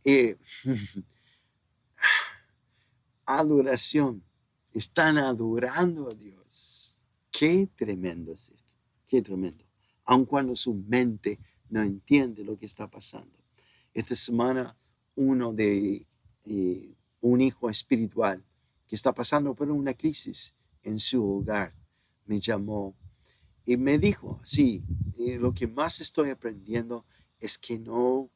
eh, 0.03 0.37
adoración. 3.27 4.23
Están 4.73 5.19
adorando 5.19 6.09
a 6.11 6.15
Dios. 6.15 6.97
Qué 7.31 7.69
tremendo 7.77 8.33
es 8.33 8.49
esto, 8.49 8.73
qué 9.07 9.21
tremendo. 9.21 9.65
Aun 10.05 10.25
cuando 10.25 10.57
su 10.57 10.73
mente 10.75 11.39
no 11.69 11.83
entiende 11.83 12.45
lo 12.45 12.59
que 12.59 12.65
está 12.65 12.89
pasando. 12.89 13.37
Esta 13.93 14.15
semana, 14.15 14.75
uno 15.17 15.53
de 15.53 16.07
eh, 16.45 16.95
un 17.21 17.41
hijo 17.43 17.69
espiritual 17.69 18.43
que 18.87 18.95
está 18.95 19.13
pasando 19.13 19.55
por 19.55 19.71
una 19.71 19.93
crisis 19.93 20.56
en 20.87 21.01
su 21.01 21.29
hogar, 21.29 21.75
me 22.27 22.39
llamó 22.41 22.95
y 23.65 23.77
me 23.77 23.99
dijo, 23.99 24.41
sí, 24.45 24.85
lo 25.19 25.53
que 25.53 25.67
más 25.67 26.01
estoy 26.01 26.31
aprendiendo 26.31 27.05
es 27.41 27.59
que 27.59 27.77
no, 27.79 28.31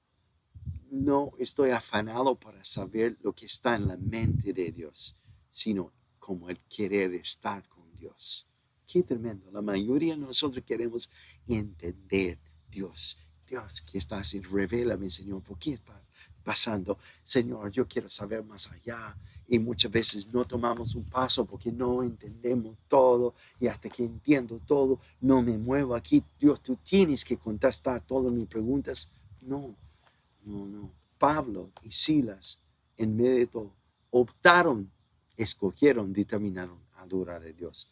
no 0.90 1.30
estoy 1.38 1.70
afanado 1.70 2.34
para 2.34 2.64
saber 2.64 3.16
lo 3.22 3.32
que 3.32 3.46
está 3.46 3.76
en 3.76 3.86
la 3.86 3.96
mente 3.96 4.52
de 4.52 4.72
Dios, 4.72 5.16
sino 5.48 5.92
como 6.18 6.50
el 6.50 6.58
querer 6.68 7.14
estar 7.14 7.66
con 7.68 7.94
Dios. 7.94 8.48
Qué 8.84 9.04
tremendo. 9.04 9.48
La 9.52 9.62
mayoría 9.62 10.14
de 10.14 10.20
nosotros 10.20 10.64
queremos 10.64 11.08
entender 11.46 12.40
Dios. 12.68 13.16
Dios, 13.46 13.80
¿qué 13.82 13.98
está 13.98 14.18
así? 14.18 14.40
Revélame, 14.40 15.08
Señor, 15.08 15.42
¿por 15.42 15.56
qué 15.58 15.74
está 15.74 16.02
pasando? 16.42 16.98
Señor, 17.24 17.70
yo 17.70 17.86
quiero 17.86 18.08
saber 18.08 18.42
más 18.44 18.70
allá 18.70 19.16
y 19.48 19.58
muchas 19.58 19.90
veces 19.90 20.26
no 20.32 20.44
tomamos 20.44 20.94
un 20.94 21.04
paso 21.04 21.44
porque 21.44 21.72
no 21.72 22.02
entendemos 22.02 22.76
todo 22.88 23.34
y 23.58 23.66
hasta 23.66 23.88
que 23.88 24.04
entiendo 24.04 24.60
todo 24.66 25.00
no 25.20 25.42
me 25.42 25.56
muevo 25.58 25.94
aquí. 25.94 26.22
Dios, 26.38 26.60
tú 26.60 26.76
tienes 26.82 27.24
que 27.24 27.36
contestar 27.36 28.02
todas 28.06 28.32
mis 28.32 28.46
preguntas. 28.46 29.10
No, 29.40 29.74
no, 30.44 30.66
no. 30.66 30.90
Pablo 31.18 31.70
y 31.82 31.90
Silas 31.90 32.60
en 32.96 33.16
medio 33.16 33.36
de 33.36 33.46
todo 33.46 33.80
optaron, 34.10 34.90
escogieron, 35.36 36.12
determinaron 36.12 36.78
adorar 36.96 37.42
a 37.42 37.52
Dios. 37.52 37.88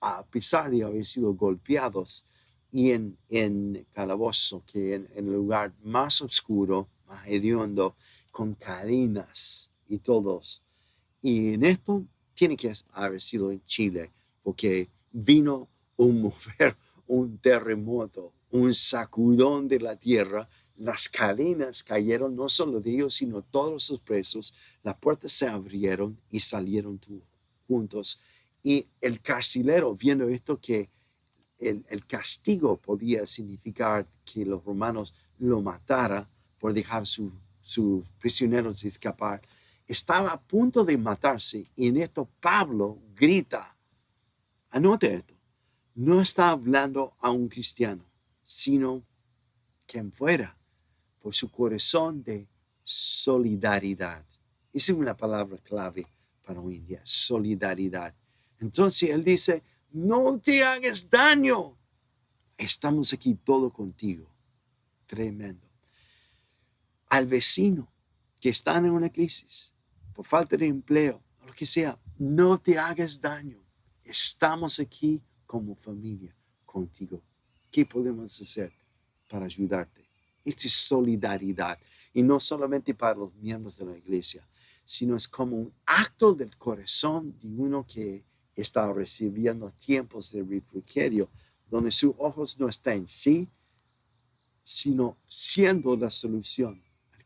A 0.00 0.22
pesar 0.24 0.70
de 0.70 0.84
haber 0.84 1.06
sido 1.06 1.34
golpeados 1.34 2.24
y 2.70 2.92
en, 2.92 3.16
en 3.28 3.86
calabozo, 3.92 4.62
que 4.66 4.94
en, 4.94 5.08
en 5.14 5.26
el 5.26 5.34
lugar 5.34 5.72
más 5.82 6.22
oscuro, 6.22 6.88
hediondo, 7.26 7.96
con 8.30 8.54
cadenas 8.54 9.72
y 9.88 9.98
todos 9.98 10.62
y 11.22 11.54
en 11.54 11.64
esto 11.64 12.04
tiene 12.34 12.56
que 12.56 12.72
haber 12.92 13.22
sido 13.22 13.52
en 13.52 13.64
Chile, 13.64 14.10
porque 14.42 14.90
vino 15.12 15.68
un 15.96 16.20
mover, 16.22 16.76
un 17.06 17.38
terremoto, 17.38 18.32
un 18.50 18.74
sacudón 18.74 19.68
de 19.68 19.78
la 19.78 19.96
tierra. 19.96 20.48
Las 20.76 21.08
cadenas 21.08 21.84
cayeron 21.84 22.34
no 22.34 22.48
solo 22.48 22.80
de 22.80 22.90
ellos, 22.90 23.14
sino 23.14 23.42
todos 23.42 23.84
sus 23.84 24.00
presos. 24.00 24.52
Las 24.82 24.96
puertas 24.96 25.30
se 25.30 25.46
abrieron 25.46 26.18
y 26.30 26.40
salieron 26.40 27.00
juntos. 27.68 28.18
Y 28.64 28.88
el 29.00 29.20
carcelero, 29.20 29.94
viendo 29.94 30.28
esto, 30.28 30.58
que 30.58 30.90
el, 31.58 31.84
el 31.88 32.04
castigo 32.06 32.76
podía 32.78 33.26
significar 33.26 34.08
que 34.24 34.44
los 34.44 34.64
romanos 34.64 35.14
lo 35.38 35.62
matara 35.62 36.28
por 36.62 36.72
dejar 36.72 37.08
sus 37.08 37.32
su 37.60 38.04
prisioneros 38.20 38.84
escapar. 38.84 39.42
Estaba 39.84 40.30
a 40.30 40.40
punto 40.40 40.84
de 40.84 40.96
matarse 40.96 41.68
y 41.74 41.88
en 41.88 41.96
esto 41.96 42.28
Pablo 42.40 43.00
grita, 43.16 43.74
anote 44.70 45.12
esto, 45.12 45.34
no 45.96 46.20
está 46.20 46.50
hablando 46.50 47.14
a 47.18 47.32
un 47.32 47.48
cristiano, 47.48 48.04
sino 48.44 49.02
quien 49.86 50.12
fuera, 50.12 50.56
por 51.20 51.34
su 51.34 51.50
corazón 51.50 52.22
de 52.22 52.46
solidaridad. 52.84 54.24
Esa 54.72 54.92
es 54.92 54.98
una 54.98 55.16
palabra 55.16 55.58
clave 55.58 56.06
para 56.46 56.60
hoy 56.60 56.78
día, 56.78 57.00
solidaridad. 57.02 58.14
Entonces 58.60 59.10
él 59.10 59.24
dice, 59.24 59.64
no 59.90 60.38
te 60.38 60.62
hagas 60.62 61.10
daño. 61.10 61.76
Estamos 62.56 63.12
aquí 63.12 63.34
todo 63.34 63.72
contigo. 63.72 64.28
Tremendo. 65.06 65.71
Al 67.12 67.26
vecino 67.26 67.92
que 68.40 68.48
está 68.48 68.78
en 68.78 68.88
una 68.88 69.12
crisis, 69.12 69.74
por 70.14 70.24
falta 70.24 70.56
de 70.56 70.66
empleo, 70.66 71.22
o 71.42 71.46
lo 71.46 71.52
que 71.52 71.66
sea, 71.66 71.98
no 72.16 72.58
te 72.58 72.78
hagas 72.78 73.20
daño. 73.20 73.62
Estamos 74.02 74.80
aquí 74.80 75.20
como 75.44 75.74
familia 75.74 76.34
contigo. 76.64 77.22
¿Qué 77.70 77.84
podemos 77.84 78.40
hacer 78.40 78.72
para 79.28 79.44
ayudarte? 79.44 80.08
Esta 80.42 80.66
es 80.66 80.72
solidaridad. 80.72 81.78
Y 82.14 82.22
no 82.22 82.40
solamente 82.40 82.94
para 82.94 83.18
los 83.18 83.34
miembros 83.34 83.76
de 83.76 83.84
la 83.84 83.98
iglesia, 83.98 84.48
sino 84.82 85.14
es 85.14 85.28
como 85.28 85.56
un 85.56 85.74
acto 85.84 86.32
del 86.32 86.56
corazón 86.56 87.36
de 87.38 87.46
uno 87.46 87.86
que 87.86 88.24
está 88.56 88.90
recibiendo 88.90 89.70
tiempos 89.72 90.32
de 90.32 90.42
refrigerio, 90.42 91.28
donde 91.68 91.90
sus 91.90 92.14
ojos 92.16 92.58
no 92.58 92.70
están 92.70 92.94
en 92.94 93.06
sí, 93.06 93.50
sino 94.64 95.18
siendo 95.26 95.94
la 95.94 96.08
solución 96.08 96.81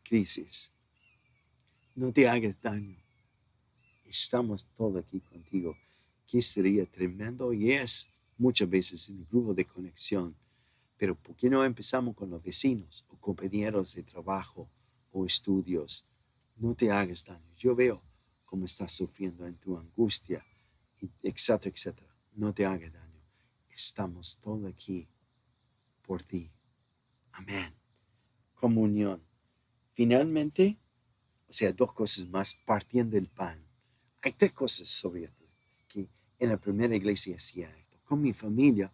crisis. 0.07 0.71
No 1.95 2.11
te 2.11 2.27
hagas 2.27 2.61
daño. 2.61 2.97
Estamos 4.05 4.65
todos 4.77 5.03
aquí 5.03 5.19
contigo. 5.19 5.75
Que 6.27 6.41
sería 6.41 6.85
tremendo 6.85 7.53
y 7.53 7.71
es 7.71 8.09
muchas 8.37 8.69
veces 8.69 9.07
en 9.09 9.19
el 9.19 9.25
grupo 9.25 9.53
de 9.53 9.65
conexión. 9.65 10.35
Pero 10.97 11.15
¿por 11.15 11.35
qué 11.35 11.49
no 11.49 11.63
empezamos 11.63 12.15
con 12.15 12.29
los 12.29 12.43
vecinos 12.43 13.05
o 13.09 13.17
compañeros 13.17 13.95
de 13.95 14.03
trabajo 14.03 14.69
o 15.11 15.25
estudios? 15.25 16.05
No 16.57 16.75
te 16.75 16.91
hagas 16.91 17.23
daño. 17.23 17.53
Yo 17.57 17.75
veo 17.75 18.01
cómo 18.45 18.65
estás 18.65 18.93
sufriendo 18.93 19.45
en 19.45 19.55
tu 19.55 19.77
angustia, 19.77 20.45
etcétera, 21.21 21.73
etcétera. 21.75 22.15
No 22.33 22.53
te 22.53 22.65
hagas 22.65 22.91
daño. 22.91 23.21
Estamos 23.69 24.39
todos 24.41 24.65
aquí 24.65 25.07
por 26.05 26.23
ti. 26.23 26.49
Amén. 27.31 27.73
Comunión. 28.55 29.26
Finalmente, 29.97 30.77
o 31.49 31.51
sea, 31.51 31.73
dos 31.73 31.91
cosas 31.91 32.27
más 32.29 32.53
partiendo 32.53 33.17
el 33.17 33.25
pan. 33.25 33.59
Hay 34.21 34.31
tres 34.33 34.53
cosas 34.53 34.87
sobre 34.87 35.23
esto 35.23 35.43
que 35.87 36.07
en 36.37 36.49
la 36.49 36.57
primera 36.57 36.95
iglesia 36.95 37.35
hacía 37.35 37.75
esto. 37.75 37.97
Con 38.05 38.21
mi 38.21 38.31
familia, 38.31 38.91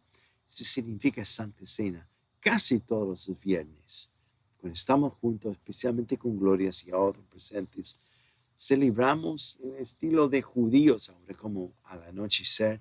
se 0.47 0.63
significa 0.63 1.25
Santa 1.25 1.65
Cena 1.65 2.07
casi 2.39 2.79
todos 2.79 3.27
los 3.27 3.37
viernes. 3.41 4.13
Cuando 4.61 4.75
estamos 4.75 5.11
juntos, 5.15 5.51
especialmente 5.51 6.17
con 6.17 6.39
glorias 6.39 6.85
y 6.85 6.93
otros 6.93 7.25
presentes, 7.25 7.99
celebramos 8.55 9.57
en 9.61 9.75
estilo 9.79 10.29
de 10.29 10.41
judíos, 10.41 11.09
ahora 11.09 11.33
como 11.33 11.73
al 11.83 12.01
anochecer, 12.03 12.79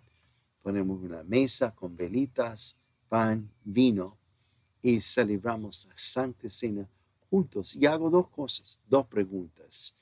ponemos 0.63 1.03
una 1.03 1.25
mesa 1.25 1.75
con 1.75 1.97
velitas, 1.97 2.79
pan, 3.09 3.51
vino 3.65 4.17
y 4.81 5.01
celebramos 5.01 5.87
la 5.87 5.99
Santa 5.99 6.49
Cena 6.49 6.89
juntos. 7.33 7.75
Y 7.75 7.87
hago 7.87 8.11
dos 8.11 8.29
cosas, 8.29 8.79
dos 8.87 9.07
preguntas. 9.07 9.97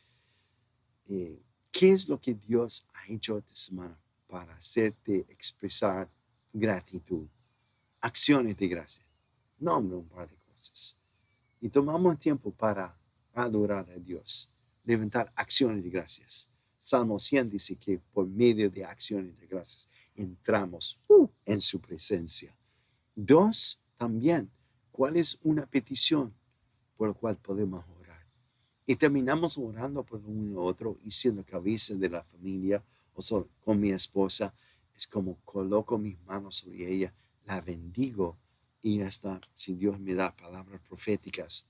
Eh, 1.06 1.40
¿Qué 1.70 1.92
es 1.92 2.08
lo 2.08 2.20
que 2.20 2.34
Dios 2.34 2.84
ha 2.92 3.06
hecho 3.06 3.38
esta 3.38 3.54
semana 3.54 3.96
para 4.26 4.56
hacerte 4.56 5.26
expresar 5.28 6.10
gratitud? 6.52 7.28
Acciones 8.00 8.56
de 8.56 8.66
gracia. 8.66 9.04
Nombre 9.60 9.96
un 9.98 10.08
par 10.08 10.28
de 10.28 10.36
cosas. 10.38 10.98
Y 11.60 11.68
tomamos 11.68 12.18
tiempo 12.18 12.50
para 12.50 12.98
adorar 13.32 13.88
a 13.88 13.96
Dios 13.96 14.52
levantar 14.84 15.32
acciones 15.36 15.84
de 15.84 15.90
gracias. 15.90 16.48
Salmo 16.82 17.20
100 17.20 17.50
dice 17.50 17.76
que 17.76 18.00
por 18.12 18.26
medio 18.26 18.68
de 18.70 18.84
acciones 18.84 19.38
de 19.38 19.46
gracias 19.46 19.88
entramos 20.16 20.98
uh, 21.06 21.28
en 21.44 21.60
su 21.60 21.80
presencia. 21.80 22.52
Dos, 23.14 23.78
también, 23.96 24.50
¿cuál 24.90 25.16
es 25.16 25.38
una 25.42 25.66
petición 25.66 26.34
por 27.00 27.08
la 27.08 27.14
cual 27.14 27.36
podemos 27.36 27.82
orar? 27.98 28.22
Y 28.86 28.94
terminamos 28.94 29.56
orando 29.56 30.02
por 30.02 30.20
uno 30.20 30.60
otro 30.60 30.98
y 31.02 31.10
siendo 31.10 31.42
cabeza 31.42 31.94
de 31.94 32.10
la 32.10 32.22
familia 32.22 32.82
o 33.14 33.22
solo 33.22 33.48
con 33.64 33.80
mi 33.80 33.90
esposa. 33.90 34.52
Es 34.94 35.06
como 35.06 35.38
coloco 35.46 35.96
mis 35.96 36.20
manos 36.26 36.56
sobre 36.56 36.92
ella, 36.92 37.10
la 37.46 37.62
bendigo 37.62 38.36
y 38.82 39.00
hasta 39.00 39.40
si 39.56 39.76
Dios 39.76 39.98
me 39.98 40.12
da 40.12 40.36
palabras 40.36 40.78
proféticas. 40.86 41.66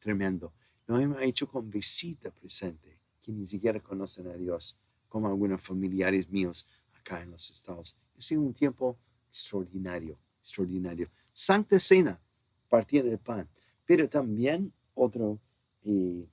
Tremendo 0.00 0.54
no 0.88 0.98
hemos 0.98 1.20
hecho 1.20 1.46
con 1.46 1.68
visita 1.68 2.30
presente, 2.30 2.96
que 3.20 3.30
ni 3.30 3.46
siquiera 3.46 3.78
conocen 3.80 4.28
a 4.28 4.32
Dios, 4.32 4.78
como 5.06 5.28
algunos 5.28 5.60
familiares 5.60 6.30
míos 6.30 6.66
acá 6.98 7.20
en 7.20 7.32
los 7.32 7.50
Estados. 7.50 7.94
Ha 8.16 8.22
sido 8.22 8.40
un 8.40 8.54
tiempo 8.54 8.96
extraordinario, 9.28 10.16
extraordinario. 10.40 11.10
Santa 11.34 11.78
Cena, 11.78 12.18
partida 12.70 13.02
del 13.02 13.18
pan, 13.18 13.46
pero 13.86 14.08
también 14.08 14.72
otro 14.94 15.38
eh, 15.84 16.26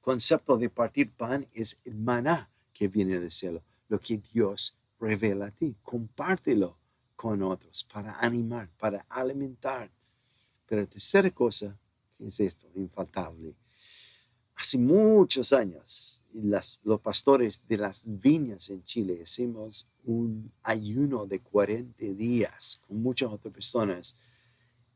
concepto 0.00 0.58
de 0.58 0.68
partir 0.68 1.10
pan 1.10 1.46
es 1.54 1.78
el 1.84 1.94
maná 1.94 2.50
que 2.72 2.88
viene 2.88 3.20
del 3.20 3.30
cielo, 3.30 3.62
lo 3.88 3.98
que 4.00 4.18
Dios 4.18 4.76
revela 5.00 5.46
a 5.46 5.50
ti. 5.50 5.76
Compártelo 5.82 6.76
con 7.14 7.42
otros 7.42 7.84
para 7.84 8.18
animar, 8.18 8.68
para 8.78 9.06
alimentar. 9.08 9.90
Pero 10.66 10.82
la 10.82 10.86
tercera 10.88 11.30
cosa 11.30 11.78
es 12.18 12.40
esto? 12.40 12.66
Infaltable. 12.74 13.54
Hace 14.56 14.78
muchos 14.78 15.52
años, 15.52 16.22
los 16.32 17.00
pastores 17.00 17.66
de 17.66 17.76
las 17.76 18.02
viñas 18.04 18.70
en 18.70 18.84
Chile 18.84 19.20
hicimos 19.22 19.88
un 20.04 20.52
ayuno 20.62 21.26
de 21.26 21.40
40 21.40 22.04
días 22.04 22.82
con 22.86 23.02
muchas 23.02 23.32
otras 23.32 23.52
personas. 23.52 24.16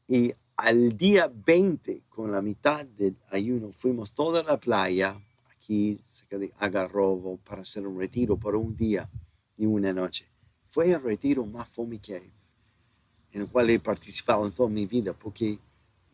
Y 0.07 0.33
al 0.59 0.99
día 0.99 1.31
20, 1.33 2.03
con 2.09 2.33
la 2.33 2.43
mitad 2.43 2.85
del 2.85 3.15
ayuno, 3.31 3.71
fuimos 3.71 4.13
toda 4.13 4.43
la 4.43 4.57
playa, 4.57 5.17
aquí 5.57 6.01
cerca 6.05 6.37
de 6.37 6.53
Agarrobo, 6.59 7.37
para 7.37 7.63
hacer 7.63 7.87
un 7.87 7.97
retiro 7.97 8.37
por 8.37 8.57
un 8.57 8.77
día 8.77 9.09
y 9.57 9.67
una 9.67 9.93
noche. 9.93 10.27
Fue 10.69 10.91
el 10.91 11.01
retiro 11.01 11.47
más 11.47 11.69
fome 11.69 12.01
que 12.01 12.17
en 12.17 13.43
el 13.43 13.47
cual 13.47 13.71
he 13.71 13.79
participado 13.79 14.47
en 14.47 14.53
toda 14.53 14.69
mi 14.69 14.85
vida, 14.87 15.13
porque 15.13 15.61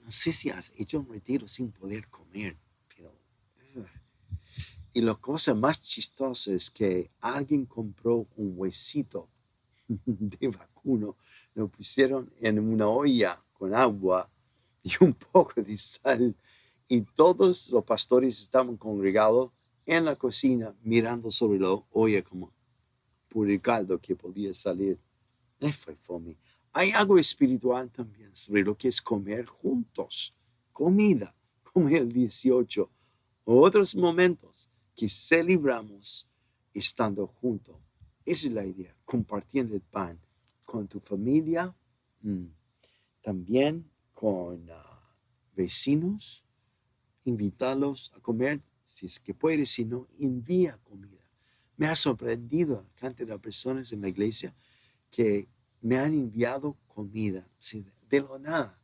no 0.04 0.10
sé 0.10 0.30
si 0.30 0.50
has 0.50 0.70
hecho 0.76 1.00
un 1.00 1.08
retiro 1.08 1.48
sin 1.48 1.72
poder 1.72 2.06
comer, 2.08 2.54
pero... 2.94 3.10
Y 4.92 5.00
la 5.00 5.14
cosa 5.14 5.54
más 5.54 5.80
chistosa 5.80 6.52
es 6.52 6.68
que 6.68 7.08
alguien 7.22 7.64
compró 7.64 8.26
un 8.36 8.52
huesito 8.58 9.26
de 9.88 10.48
vacuno, 10.48 11.16
lo 11.54 11.68
pusieron 11.68 12.30
en 12.42 12.58
una 12.58 12.88
olla 12.88 13.40
con 13.54 13.74
agua 13.74 14.28
y 14.84 14.92
un 15.00 15.14
poco 15.32 15.60
de 15.60 15.76
sal 15.76 16.34
y 16.86 17.00
todos 17.00 17.70
los 17.70 17.84
pastores 17.84 18.40
estaban 18.40 18.76
congregados 18.76 19.50
en 19.86 20.04
la 20.04 20.14
cocina 20.14 20.72
mirando 20.82 21.30
sobre 21.30 21.58
la 21.58 21.70
olla 21.90 22.22
como 22.22 22.50
por 23.30 23.50
el 23.50 23.60
caldo 23.60 23.98
que 23.98 24.14
podía 24.14 24.54
salir. 24.54 24.98
Fue 25.72 25.96
fome. 25.96 26.36
Hay 26.72 26.90
algo 26.90 27.18
espiritual 27.18 27.90
también 27.90 28.34
sobre 28.36 28.62
lo 28.62 28.76
que 28.76 28.88
es 28.88 29.00
comer 29.00 29.46
juntos, 29.46 30.34
comida, 30.72 31.34
como 31.72 31.88
el 31.88 32.12
18, 32.12 32.88
otros 33.46 33.96
momentos 33.96 34.68
que 34.94 35.08
celebramos 35.08 36.26
estando 36.74 37.26
juntos. 37.26 37.76
Esa 38.26 38.48
es 38.48 38.52
la 38.52 38.64
idea, 38.64 38.94
compartiendo 39.04 39.74
el 39.74 39.80
pan 39.80 40.18
con 40.64 40.86
tu 40.86 41.00
familia, 41.00 41.74
mm, 42.22 42.44
también 43.22 43.84
con 44.14 44.70
ah, 44.70 45.02
vecinos, 45.54 46.42
invitarlos 47.24 48.12
a 48.16 48.20
comer, 48.20 48.60
si 48.86 49.06
es 49.06 49.18
que 49.18 49.34
puedes, 49.34 49.70
si 49.70 49.84
no, 49.84 50.06
envía 50.18 50.78
comida. 50.84 51.10
Me 51.76 51.88
ha 51.88 51.96
sorprendido 51.96 52.76
la 52.76 53.00
cantidad 53.00 53.34
de 53.34 53.38
personas 53.38 53.92
en 53.92 54.00
la 54.00 54.08
iglesia 54.08 54.52
que 55.10 55.48
me 55.82 55.98
han 55.98 56.14
enviado 56.14 56.76
comida 56.94 57.46
de 58.08 58.20
lo 58.20 58.38
nada. 58.38 58.78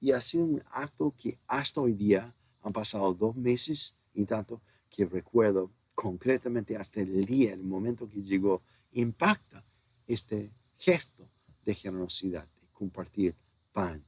Y 0.00 0.12
ha 0.12 0.20
sido 0.20 0.44
un 0.44 0.62
acto 0.70 1.14
que 1.18 1.38
hasta 1.46 1.80
hoy 1.80 1.92
día 1.92 2.34
han 2.62 2.72
pasado 2.72 3.12
dos 3.14 3.36
meses 3.36 3.94
y 4.14 4.24
tanto 4.24 4.60
que 4.90 5.04
recuerdo 5.04 5.70
concretamente 5.94 6.76
hasta 6.76 7.00
el 7.00 7.24
día, 7.24 7.52
el 7.52 7.62
momento 7.62 8.08
que 8.08 8.22
llegó, 8.22 8.62
impacta 8.92 9.62
esta 10.06 10.36
gesto 10.78 11.28
de 11.64 11.74
generosidad, 11.74 12.46
de 12.60 12.66
compartir 12.72 13.34
pan. 13.72 14.02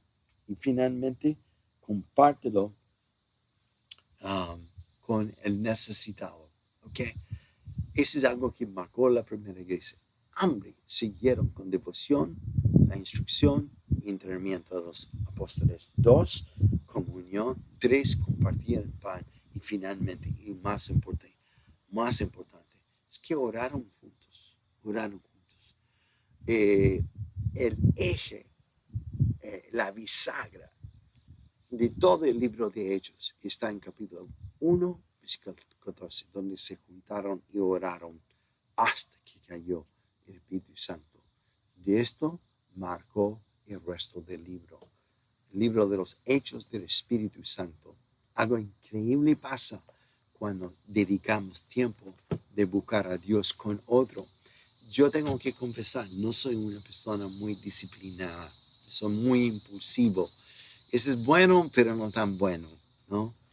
Y 0.47 0.55
finalmente, 0.55 1.37
compártelo 1.81 2.71
um, 4.21 4.59
con 5.05 5.31
el 5.43 5.61
necesitado. 5.61 6.49
¿Ok? 6.83 7.01
Eso 7.93 8.17
es 8.17 8.25
algo 8.25 8.53
que 8.53 8.65
marcó 8.65 9.09
la 9.09 9.23
primera 9.23 9.59
iglesia. 9.59 9.97
Hambre, 10.33 10.73
siguieron 10.85 11.47
con 11.49 11.71
devoción 11.71 12.35
la 12.87 12.97
instrucción 12.97 13.71
y 14.03 14.09
entrenamiento 14.09 14.75
de 14.75 14.85
los 14.85 15.09
apóstoles. 15.27 15.91
Dos, 15.95 16.45
comunión. 16.85 17.55
Tres, 17.79 18.15
compartir 18.15 18.79
el 18.79 18.89
pan. 18.89 19.25
Y 19.53 19.59
finalmente, 19.59 20.33
y 20.45 20.51
más 20.51 20.89
importante, 20.89 21.33
más 21.91 22.19
importante, 22.21 22.65
es 23.09 23.19
que 23.19 23.35
oraron 23.35 23.89
juntos. 24.01 24.55
Oraron 24.83 25.19
juntos. 25.19 25.75
Eh, 26.47 27.03
el 27.53 27.77
eje, 27.95 28.45
la 29.71 29.91
bisagra 29.91 30.71
de 31.69 31.89
todo 31.89 32.25
el 32.25 32.39
libro 32.39 32.69
de 32.69 32.95
Hechos 32.95 33.35
está 33.41 33.69
en 33.69 33.79
capítulo 33.79 34.27
1, 34.59 35.03
versículo 35.19 35.55
14, 35.83 36.25
donde 36.33 36.57
se 36.57 36.77
juntaron 36.77 37.43
y 37.53 37.59
oraron 37.59 38.21
hasta 38.75 39.17
que 39.25 39.39
cayó 39.47 39.85
el 40.27 40.35
Espíritu 40.35 40.75
Santo. 40.75 41.19
De 41.75 42.01
esto 42.01 42.39
marcó 42.75 43.41
el 43.67 43.81
resto 43.81 44.21
del 44.21 44.43
libro. 44.43 44.79
El 45.53 45.59
libro 45.59 45.87
de 45.87 45.97
los 45.97 46.17
Hechos 46.25 46.69
del 46.69 46.83
Espíritu 46.83 47.43
Santo. 47.43 47.95
Algo 48.35 48.57
increíble 48.57 49.35
pasa 49.35 49.81
cuando 50.37 50.71
dedicamos 50.87 51.67
tiempo 51.69 52.13
de 52.55 52.65
buscar 52.65 53.07
a 53.07 53.17
Dios 53.17 53.53
con 53.53 53.79
otro. 53.87 54.25
Yo 54.91 55.09
tengo 55.09 55.37
que 55.37 55.53
confesar, 55.53 56.05
no 56.17 56.31
soy 56.31 56.55
una 56.55 56.79
persona 56.79 57.27
muy 57.39 57.55
disciplinada, 57.55 58.49
soy 58.95 59.13
muy 59.27 59.45
impulsivo. 59.45 60.23
Eso 60.91 61.11
es 61.11 61.25
bueno, 61.25 61.69
pero 61.73 61.95
no 61.95 62.09
tan 62.11 62.37
bueno, 62.37 62.67
¿no? 63.09 63.33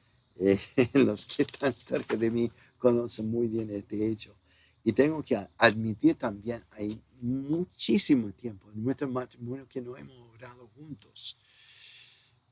Eh, 0.40 0.58
los 0.94 1.26
que 1.26 1.42
están 1.42 1.74
cerca 1.74 2.16
de 2.16 2.30
mí 2.30 2.50
conocen 2.78 3.30
muy 3.30 3.46
bien 3.46 3.70
este 3.70 4.08
hecho. 4.08 4.34
Y 4.82 4.92
tengo 4.92 5.22
que 5.22 5.46
admitir 5.58 6.16
también, 6.16 6.64
hay 6.72 7.00
muchísimo 7.20 8.32
tiempo 8.32 8.68
en 8.72 8.82
nuestro 8.82 9.08
matrimonio 9.08 9.68
que 9.68 9.80
no 9.80 9.96
hemos 9.96 10.16
orado 10.34 10.66
juntos, 10.74 11.36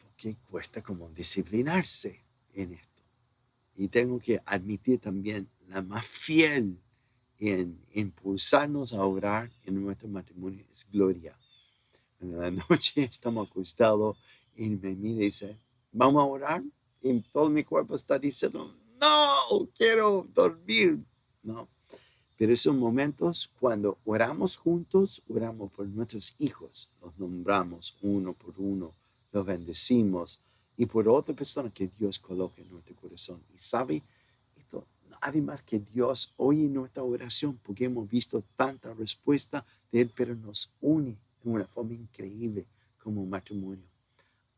porque 0.03 0.37
cuesta 0.51 0.83
como 0.83 1.09
disciplinarse 1.09 2.21
en 2.55 2.75
esto. 2.75 3.01
Y 3.77 3.89
tengo 3.89 4.21
que 4.21 4.41
admitir 4.45 5.01
también 5.01 5.49
la 5.69 5.83
más 5.83 6.07
fiel 6.07 6.79
en 7.41 7.81
impulsarnos 7.95 8.93
a 8.93 9.03
orar 9.05 9.51
en 9.65 9.83
nuestro 9.83 10.07
matrimonio 10.07 10.65
es 10.73 10.87
Gloria. 10.93 11.35
En 12.21 12.39
la 12.39 12.51
noche 12.69 13.05
estamos 13.05 13.49
acostados 13.49 14.19
y 14.57 14.69
me 14.69 14.95
mira 14.95 15.23
y 15.23 15.27
dice, 15.27 15.57
vamos 15.93 16.21
a 16.21 16.25
orar. 16.25 16.63
Y 17.03 17.21
todo 17.21 17.49
mi 17.49 17.65
cuerpo 17.65 17.95
está 17.95 18.19
diciendo, 18.19 18.75
no, 19.01 19.69
quiero 19.77 20.27
dormir. 20.35 20.99
No, 21.43 21.69
pero 22.37 22.53
esos 22.53 22.75
momentos 22.75 23.51
cuando 23.59 23.97
oramos 24.05 24.57
juntos, 24.57 25.23
oramos 25.29 25.73
por 25.73 25.87
nuestros 25.89 26.35
hijos, 26.41 26.91
los 27.03 27.19
nombramos 27.19 27.97
uno 28.03 28.35
por 28.35 28.55
uno, 28.59 28.91
los 29.33 29.47
bendecimos 29.47 30.41
y 30.77 30.87
por 30.87 31.09
otra 31.09 31.35
persona 31.35 31.71
que 31.71 31.89
Dios 31.99 32.19
coloque 32.19 32.61
en 32.61 32.71
nuestro 32.71 32.95
corazón. 32.97 33.41
Y 33.55 33.59
sabe, 33.59 34.03
esto, 34.59 34.87
además 35.23 35.63
que 35.63 35.79
Dios 35.79 36.35
oye 36.37 36.69
nuestra 36.69 37.03
oración 37.03 37.59
porque 37.63 37.87
hemos 37.87 38.09
visto 38.09 38.43
tanta 38.57 38.93
respuesta 38.93 39.65
de 39.91 40.03
Él, 40.03 40.13
pero 40.15 40.35
nos 40.35 40.73
une 40.83 41.17
de 41.43 41.51
una 41.51 41.67
forma 41.67 41.95
increíble 41.95 42.67
como 43.03 43.25
matrimonio. 43.27 43.87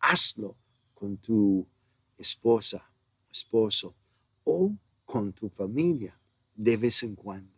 Hazlo 0.01 0.57
con 0.95 1.17
tu 1.17 1.67
esposa, 2.19 2.85
esposo 3.31 3.95
o 4.45 4.73
con 5.05 5.33
tu 5.33 5.49
familia 5.49 6.17
de 6.55 6.77
vez 6.77 7.03
en 7.03 7.15
cuando 7.15 7.53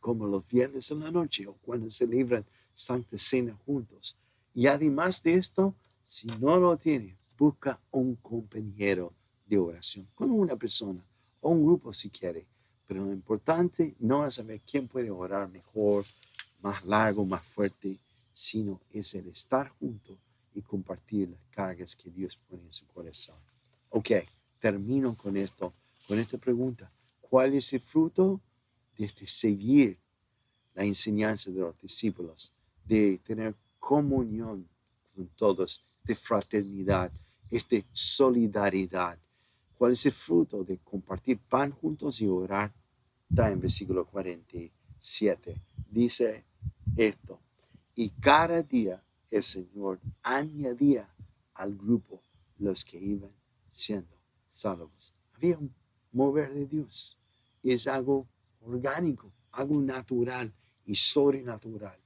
como 0.00 0.26
los 0.26 0.48
viernes 0.48 0.90
en 0.90 1.00
la 1.00 1.10
noche 1.10 1.46
o 1.46 1.52
cuando 1.54 1.90
celebran 1.90 2.44
Santa 2.74 3.18
Cena 3.18 3.56
juntos. 3.66 4.16
Y 4.54 4.66
además 4.66 5.22
de 5.22 5.34
esto, 5.34 5.74
si 6.06 6.26
no 6.26 6.58
lo 6.58 6.76
tiene, 6.76 7.16
busca 7.38 7.78
un 7.92 8.16
compañero 8.16 9.12
de 9.46 9.58
oración 9.58 10.08
con 10.14 10.30
una 10.30 10.56
persona 10.56 11.04
o 11.40 11.50
un 11.50 11.64
grupo 11.64 11.92
si 11.92 12.10
quiere. 12.10 12.46
Pero 12.86 13.04
lo 13.04 13.12
importante 13.12 13.94
no 14.00 14.26
es 14.26 14.34
saber 14.34 14.60
quién 14.68 14.88
puede 14.88 15.10
orar 15.10 15.48
mejor, 15.48 16.04
más 16.62 16.84
largo, 16.84 17.24
más 17.24 17.44
fuerte, 17.44 17.96
sino 18.32 18.80
es 18.92 19.14
el 19.14 19.28
estar 19.28 19.68
junto 19.68 20.18
y 20.54 20.62
compartir 20.62 21.28
las 21.28 21.40
cargas 21.50 21.96
que 21.96 22.10
Dios 22.10 22.36
pone 22.36 22.62
en 22.64 22.72
su 22.72 22.86
corazón. 22.86 23.36
Ok, 23.90 24.10
termino 24.58 25.16
con 25.16 25.36
esto, 25.36 25.72
con 26.06 26.18
esta 26.18 26.38
pregunta. 26.38 26.90
¿Cuál 27.20 27.54
es 27.54 27.72
el 27.72 27.80
fruto 27.80 28.40
de 28.96 29.06
este 29.06 29.26
seguir 29.26 29.98
la 30.74 30.84
enseñanza 30.84 31.50
de 31.50 31.60
los 31.60 31.78
discípulos, 31.80 32.52
de 32.84 33.20
tener 33.24 33.54
comunión 33.78 34.68
con 35.14 35.26
todos, 35.28 35.84
de 36.04 36.14
fraternidad, 36.14 37.10
de 37.50 37.84
solidaridad. 37.92 39.18
¿Cuál 39.76 39.92
es 39.92 40.06
el 40.06 40.12
fruto 40.12 40.62
de 40.62 40.78
compartir 40.78 41.38
pan 41.38 41.72
juntos 41.72 42.20
y 42.20 42.26
orar? 42.26 42.72
Está 43.28 43.50
en 43.50 43.60
versículo 43.60 44.04
47. 44.06 45.60
Dice 45.90 46.44
esto. 46.96 47.40
Y 47.94 48.10
cada 48.10 48.62
día 48.62 49.02
el 49.30 49.42
Señor 49.42 50.00
añadía 50.22 51.08
al 51.54 51.76
grupo 51.76 52.22
los 52.58 52.84
que 52.84 52.98
iban 52.98 53.32
siendo 53.68 54.16
salvos. 54.52 55.14
Había 55.34 55.58
un 55.58 55.74
mover 56.12 56.52
de 56.52 56.66
Dios. 56.66 57.16
Es 57.62 57.86
algo 57.86 58.26
orgánico, 58.60 59.32
algo 59.52 59.80
natural 59.80 60.52
y 60.86 60.94
sobrenatural. 60.94 61.98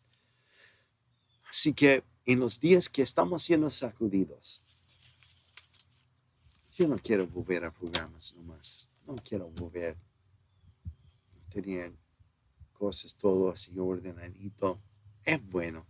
Así 1.49 1.73
que 1.73 2.03
en 2.27 2.41
los 2.41 2.61
días 2.61 2.89
que 2.89 3.03
estamos 3.03 3.43
siendo 3.43 3.71
sacudidos, 3.71 4.61
yo 6.73 6.89
no 6.89 6.99
quiero 6.99 7.27
volver 7.27 7.65
a 7.65 7.71
programas 7.71 8.35
nomás, 8.35 8.89
no 9.07 9.15
quiero 9.17 9.49
volver 9.51 9.97
a 9.97 11.53
tener 11.53 11.93
cosas 12.73 13.15
todo 13.15 13.51
así 13.51 13.73
ordenadito. 13.79 14.81
Es 15.25 15.51
bueno. 15.51 15.87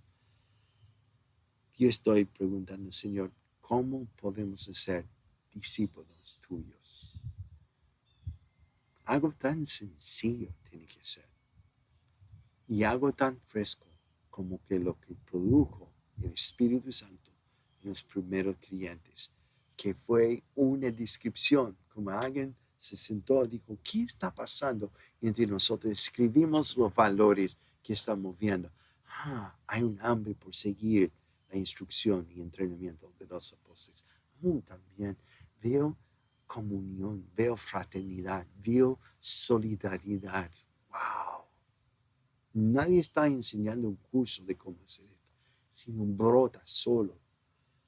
Yo 1.77 1.89
estoy 1.89 2.25
preguntando, 2.25 2.93
Señor, 2.93 3.33
¿cómo 3.61 4.07
podemos 4.21 4.61
ser 4.61 5.05
discípulos 5.53 6.39
tuyos? 6.47 7.13
Algo 9.05 9.33
tan 9.33 9.67
sencillo 9.67 10.49
tiene 10.71 10.87
que 10.87 11.05
ser. 11.05 11.27
Y 12.69 12.85
algo 12.85 13.13
tan 13.13 13.41
fresco 13.49 13.87
como 14.31 14.61
que 14.69 14.79
lo 14.79 14.99
que 15.01 15.15
produjo 15.15 15.91
el 16.23 16.33
Espíritu 16.33 16.93
Santo 16.93 17.31
en 17.83 17.89
los 17.89 18.03
primeros 18.05 18.57
creyentes, 18.61 19.31
que 19.77 19.95
fue 19.95 20.43
una 20.55 20.91
descripción, 20.91 21.77
como 21.93 22.11
alguien 22.11 22.55
se 22.79 22.97
sentó 22.97 23.45
y 23.45 23.49
dijo, 23.49 23.77
¿qué 23.83 24.03
está 24.03 24.33
pasando 24.33 24.93
entre 25.21 25.47
nosotros? 25.47 25.93
Escribimos 25.93 26.77
los 26.77 26.95
valores 26.95 27.57
que 27.83 27.95
estamos 27.95 28.39
viendo. 28.39 28.71
Ah, 29.17 29.55
hay 29.67 29.83
un 29.83 29.99
hambre 30.03 30.35
por 30.35 30.55
seguir 30.55 31.11
la 31.51 31.57
instrucción 31.57 32.27
y 32.31 32.41
entrenamiento 32.41 33.13
de 33.19 33.27
los 33.27 33.53
apóstoles. 33.53 34.05
Aún 34.43 34.61
también 34.63 35.17
veo 35.63 35.97
comunión, 36.47 37.27
veo 37.35 37.57
fraternidad, 37.57 38.47
veo 38.65 38.99
solidaridad. 39.21 40.51
¡Wow! 40.91 41.45
Nadie 42.55 43.01
está 43.01 43.27
enseñando 43.27 43.89
un 43.89 43.97
curso 43.97 44.45
de 44.45 44.57
cómo 44.57 44.77
hacer 44.85 45.07
esto, 45.07 45.33
sino 45.71 46.05
brota 46.05 46.61
solo. 46.65 47.17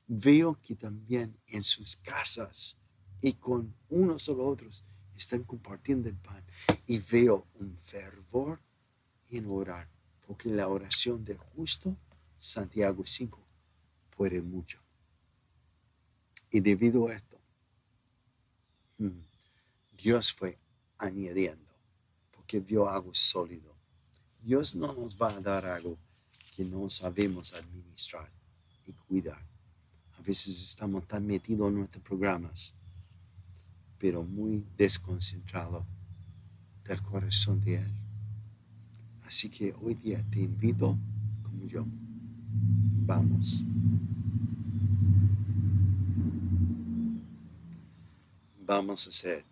Veo 0.08 0.58
que 0.62 0.74
también 0.74 1.36
en 1.48 1.62
sus 1.62 1.96
casas 1.96 2.76
y 3.20 3.32
con 3.34 3.74
unos 3.90 4.28
o 4.28 4.46
otros 4.46 4.84
están 5.16 5.42
compartiendo 5.42 6.08
el 6.08 6.16
pan. 6.16 6.42
Y 6.86 6.98
veo 6.98 7.46
un 7.60 7.76
fervor 7.76 8.58
en 9.30 9.46
orar, 9.46 9.88
porque 10.26 10.48
la 10.48 10.68
oración 10.68 11.24
del 11.24 11.38
justo, 11.38 11.96
Santiago 12.38 13.04
5, 13.06 13.38
puede 14.16 14.40
mucho. 14.40 14.78
Y 16.50 16.60
debido 16.60 17.08
a 17.08 17.14
esto, 17.14 17.38
mm, 18.98 19.20
Dios 19.96 20.32
fue 20.32 20.58
añadiendo, 20.98 21.70
porque 22.32 22.60
vio 22.60 22.88
algo 22.88 23.14
sólido 23.14 23.76
Dios 24.46 24.76
no 24.76 24.92
nos 24.92 25.20
va 25.20 25.30
a 25.30 25.40
dar 25.40 25.66
algo 25.66 25.98
que 26.54 26.64
no 26.64 26.88
sabemos 26.88 27.52
administrar 27.52 28.30
y 28.86 28.92
cuidar. 28.92 29.42
A 30.16 30.22
veces 30.22 30.62
estamos 30.64 31.04
tan 31.08 31.26
metidos 31.26 31.68
en 31.68 31.78
nuestros 31.78 32.04
programas, 32.04 32.72
pero 33.98 34.22
muy 34.22 34.64
desconcentrados 34.78 35.84
del 36.84 37.02
corazón 37.02 37.60
de 37.64 37.74
Él. 37.74 37.90
Así 39.26 39.50
que 39.50 39.74
hoy 39.82 39.94
día 39.94 40.24
te 40.30 40.38
invito, 40.38 40.96
como 41.42 41.66
yo. 41.66 41.84
Vamos. 43.06 43.62
Vamos 48.60 49.06
a 49.06 49.10
hacer 49.10 49.44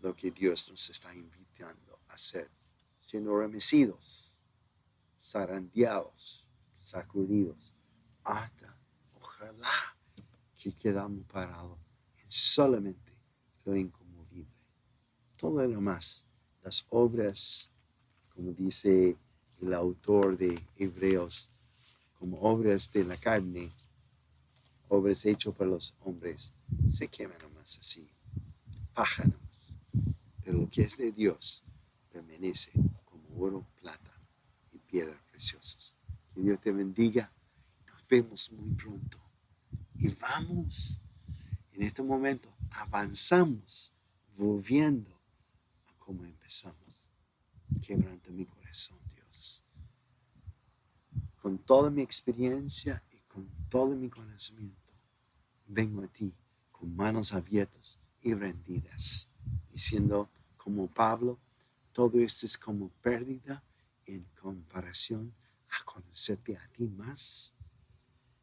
lo 0.00 0.14
que 0.14 0.30
Dios 0.30 0.68
nos 0.70 0.88
está 0.90 1.14
invitando 1.14 1.98
a 2.08 2.14
hacer, 2.14 2.48
siendo 3.04 3.36
remecidos, 3.36 4.30
zarandeados, 5.24 6.44
sacudidos, 6.80 7.72
hasta, 8.22 8.76
ojalá, 9.20 9.96
que 10.58 10.72
quedamos 10.72 11.24
parados 11.26 11.78
en 12.22 12.30
solamente 12.30 13.12
lo 13.64 13.76
inconmovible. 13.76 14.52
Todo 15.36 15.66
lo 15.66 15.80
más, 15.80 16.26
las 16.62 16.86
obras, 16.90 17.70
como 18.34 18.52
dice 18.52 19.16
el 19.60 19.74
autor 19.74 20.36
de 20.36 20.60
Hebreos, 20.76 21.50
como 22.18 22.40
obras 22.40 22.90
de 22.92 23.04
la 23.04 23.16
carne, 23.16 23.70
obras 24.88 25.24
hechas 25.24 25.54
por 25.54 25.66
los 25.66 25.94
hombres, 26.00 26.52
se 26.90 27.08
queman 27.08 27.38
nomás 27.42 27.78
así, 27.78 28.08
pájaros. 28.94 29.34
Pero 30.44 30.58
lo 30.58 30.68
que 30.68 30.82
es 30.82 30.96
de 30.98 31.12
Dios 31.12 31.62
permanece 32.12 32.72
como 33.04 33.44
oro, 33.44 33.66
plata 33.80 34.12
y 34.72 34.78
piedras 34.78 35.20
preciosas. 35.30 35.94
Que 36.34 36.42
Dios 36.42 36.60
te 36.60 36.72
bendiga. 36.72 37.30
Nos 37.86 38.06
vemos 38.08 38.50
muy 38.52 38.74
pronto. 38.74 39.18
Y 39.98 40.08
vamos, 40.08 41.00
en 41.72 41.82
este 41.82 42.02
momento, 42.02 42.48
avanzamos, 42.70 43.92
volviendo 44.36 45.10
a 45.86 45.98
como 45.98 46.24
empezamos. 46.24 46.83
Quebranta 47.80 48.30
mi 48.30 48.46
corazón, 48.46 48.98
Dios. 49.14 49.62
Con 51.40 51.58
toda 51.58 51.90
mi 51.90 52.02
experiencia 52.02 53.02
y 53.12 53.18
con 53.28 53.48
todo 53.68 53.94
mi 53.94 54.08
conocimiento, 54.08 54.92
vengo 55.66 56.02
a 56.02 56.08
ti 56.08 56.32
con 56.72 56.94
manos 56.94 57.32
abiertas 57.32 57.98
y 58.22 58.34
rendidas, 58.34 59.28
diciendo 59.70 60.28
como 60.56 60.86
Pablo, 60.86 61.38
todo 61.92 62.18
esto 62.20 62.46
es 62.46 62.58
como 62.58 62.88
pérdida 63.02 63.62
en 64.06 64.24
comparación 64.40 65.32
a 65.68 65.84
conocerte 65.84 66.56
a 66.56 66.68
ti 66.68 66.88
más 66.88 67.52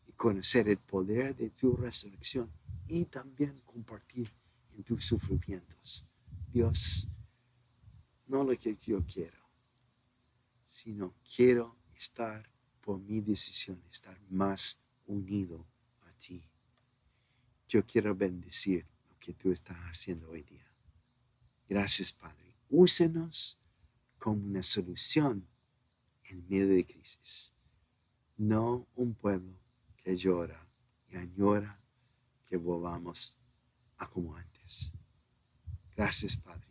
y 0.07 0.11
conocer 0.13 0.69
el 0.69 0.77
poder 0.77 1.35
de 1.35 1.49
tu 1.49 1.75
resurrección 1.75 2.49
y 2.87 3.05
también 3.05 3.59
compartir 3.65 4.31
en 4.75 4.83
tus 4.83 5.05
sufrimientos. 5.05 6.05
Dios, 6.51 7.07
no 8.31 8.45
lo 8.45 8.57
que 8.57 8.77
yo 8.77 9.03
quiero, 9.05 9.43
sino 10.73 11.13
quiero 11.35 11.75
estar 11.95 12.49
por 12.79 12.97
mi 12.97 13.19
decisión, 13.19 13.83
estar 13.91 14.17
más 14.29 14.79
unido 15.05 15.65
a 16.07 16.11
ti. 16.13 16.41
Yo 17.67 17.85
quiero 17.85 18.15
bendecir 18.15 18.85
lo 19.09 19.19
que 19.19 19.33
tú 19.33 19.51
estás 19.51 19.77
haciendo 19.79 20.29
hoy 20.29 20.43
día. 20.43 20.65
Gracias, 21.67 22.13
Padre. 22.13 22.55
Úsenos 22.69 23.59
como 24.17 24.45
una 24.45 24.63
solución 24.63 25.45
en 26.23 26.47
medio 26.47 26.69
de 26.69 26.85
crisis. 26.85 27.53
No 28.37 28.87
un 28.95 29.13
pueblo 29.13 29.57
que 29.97 30.15
llora 30.15 30.65
y 31.09 31.17
añora 31.17 31.79
que 32.47 32.55
volvamos 32.55 33.35
a 33.97 34.07
como 34.09 34.35
antes. 34.35 34.93
Gracias, 35.95 36.37
Padre, 36.37 36.70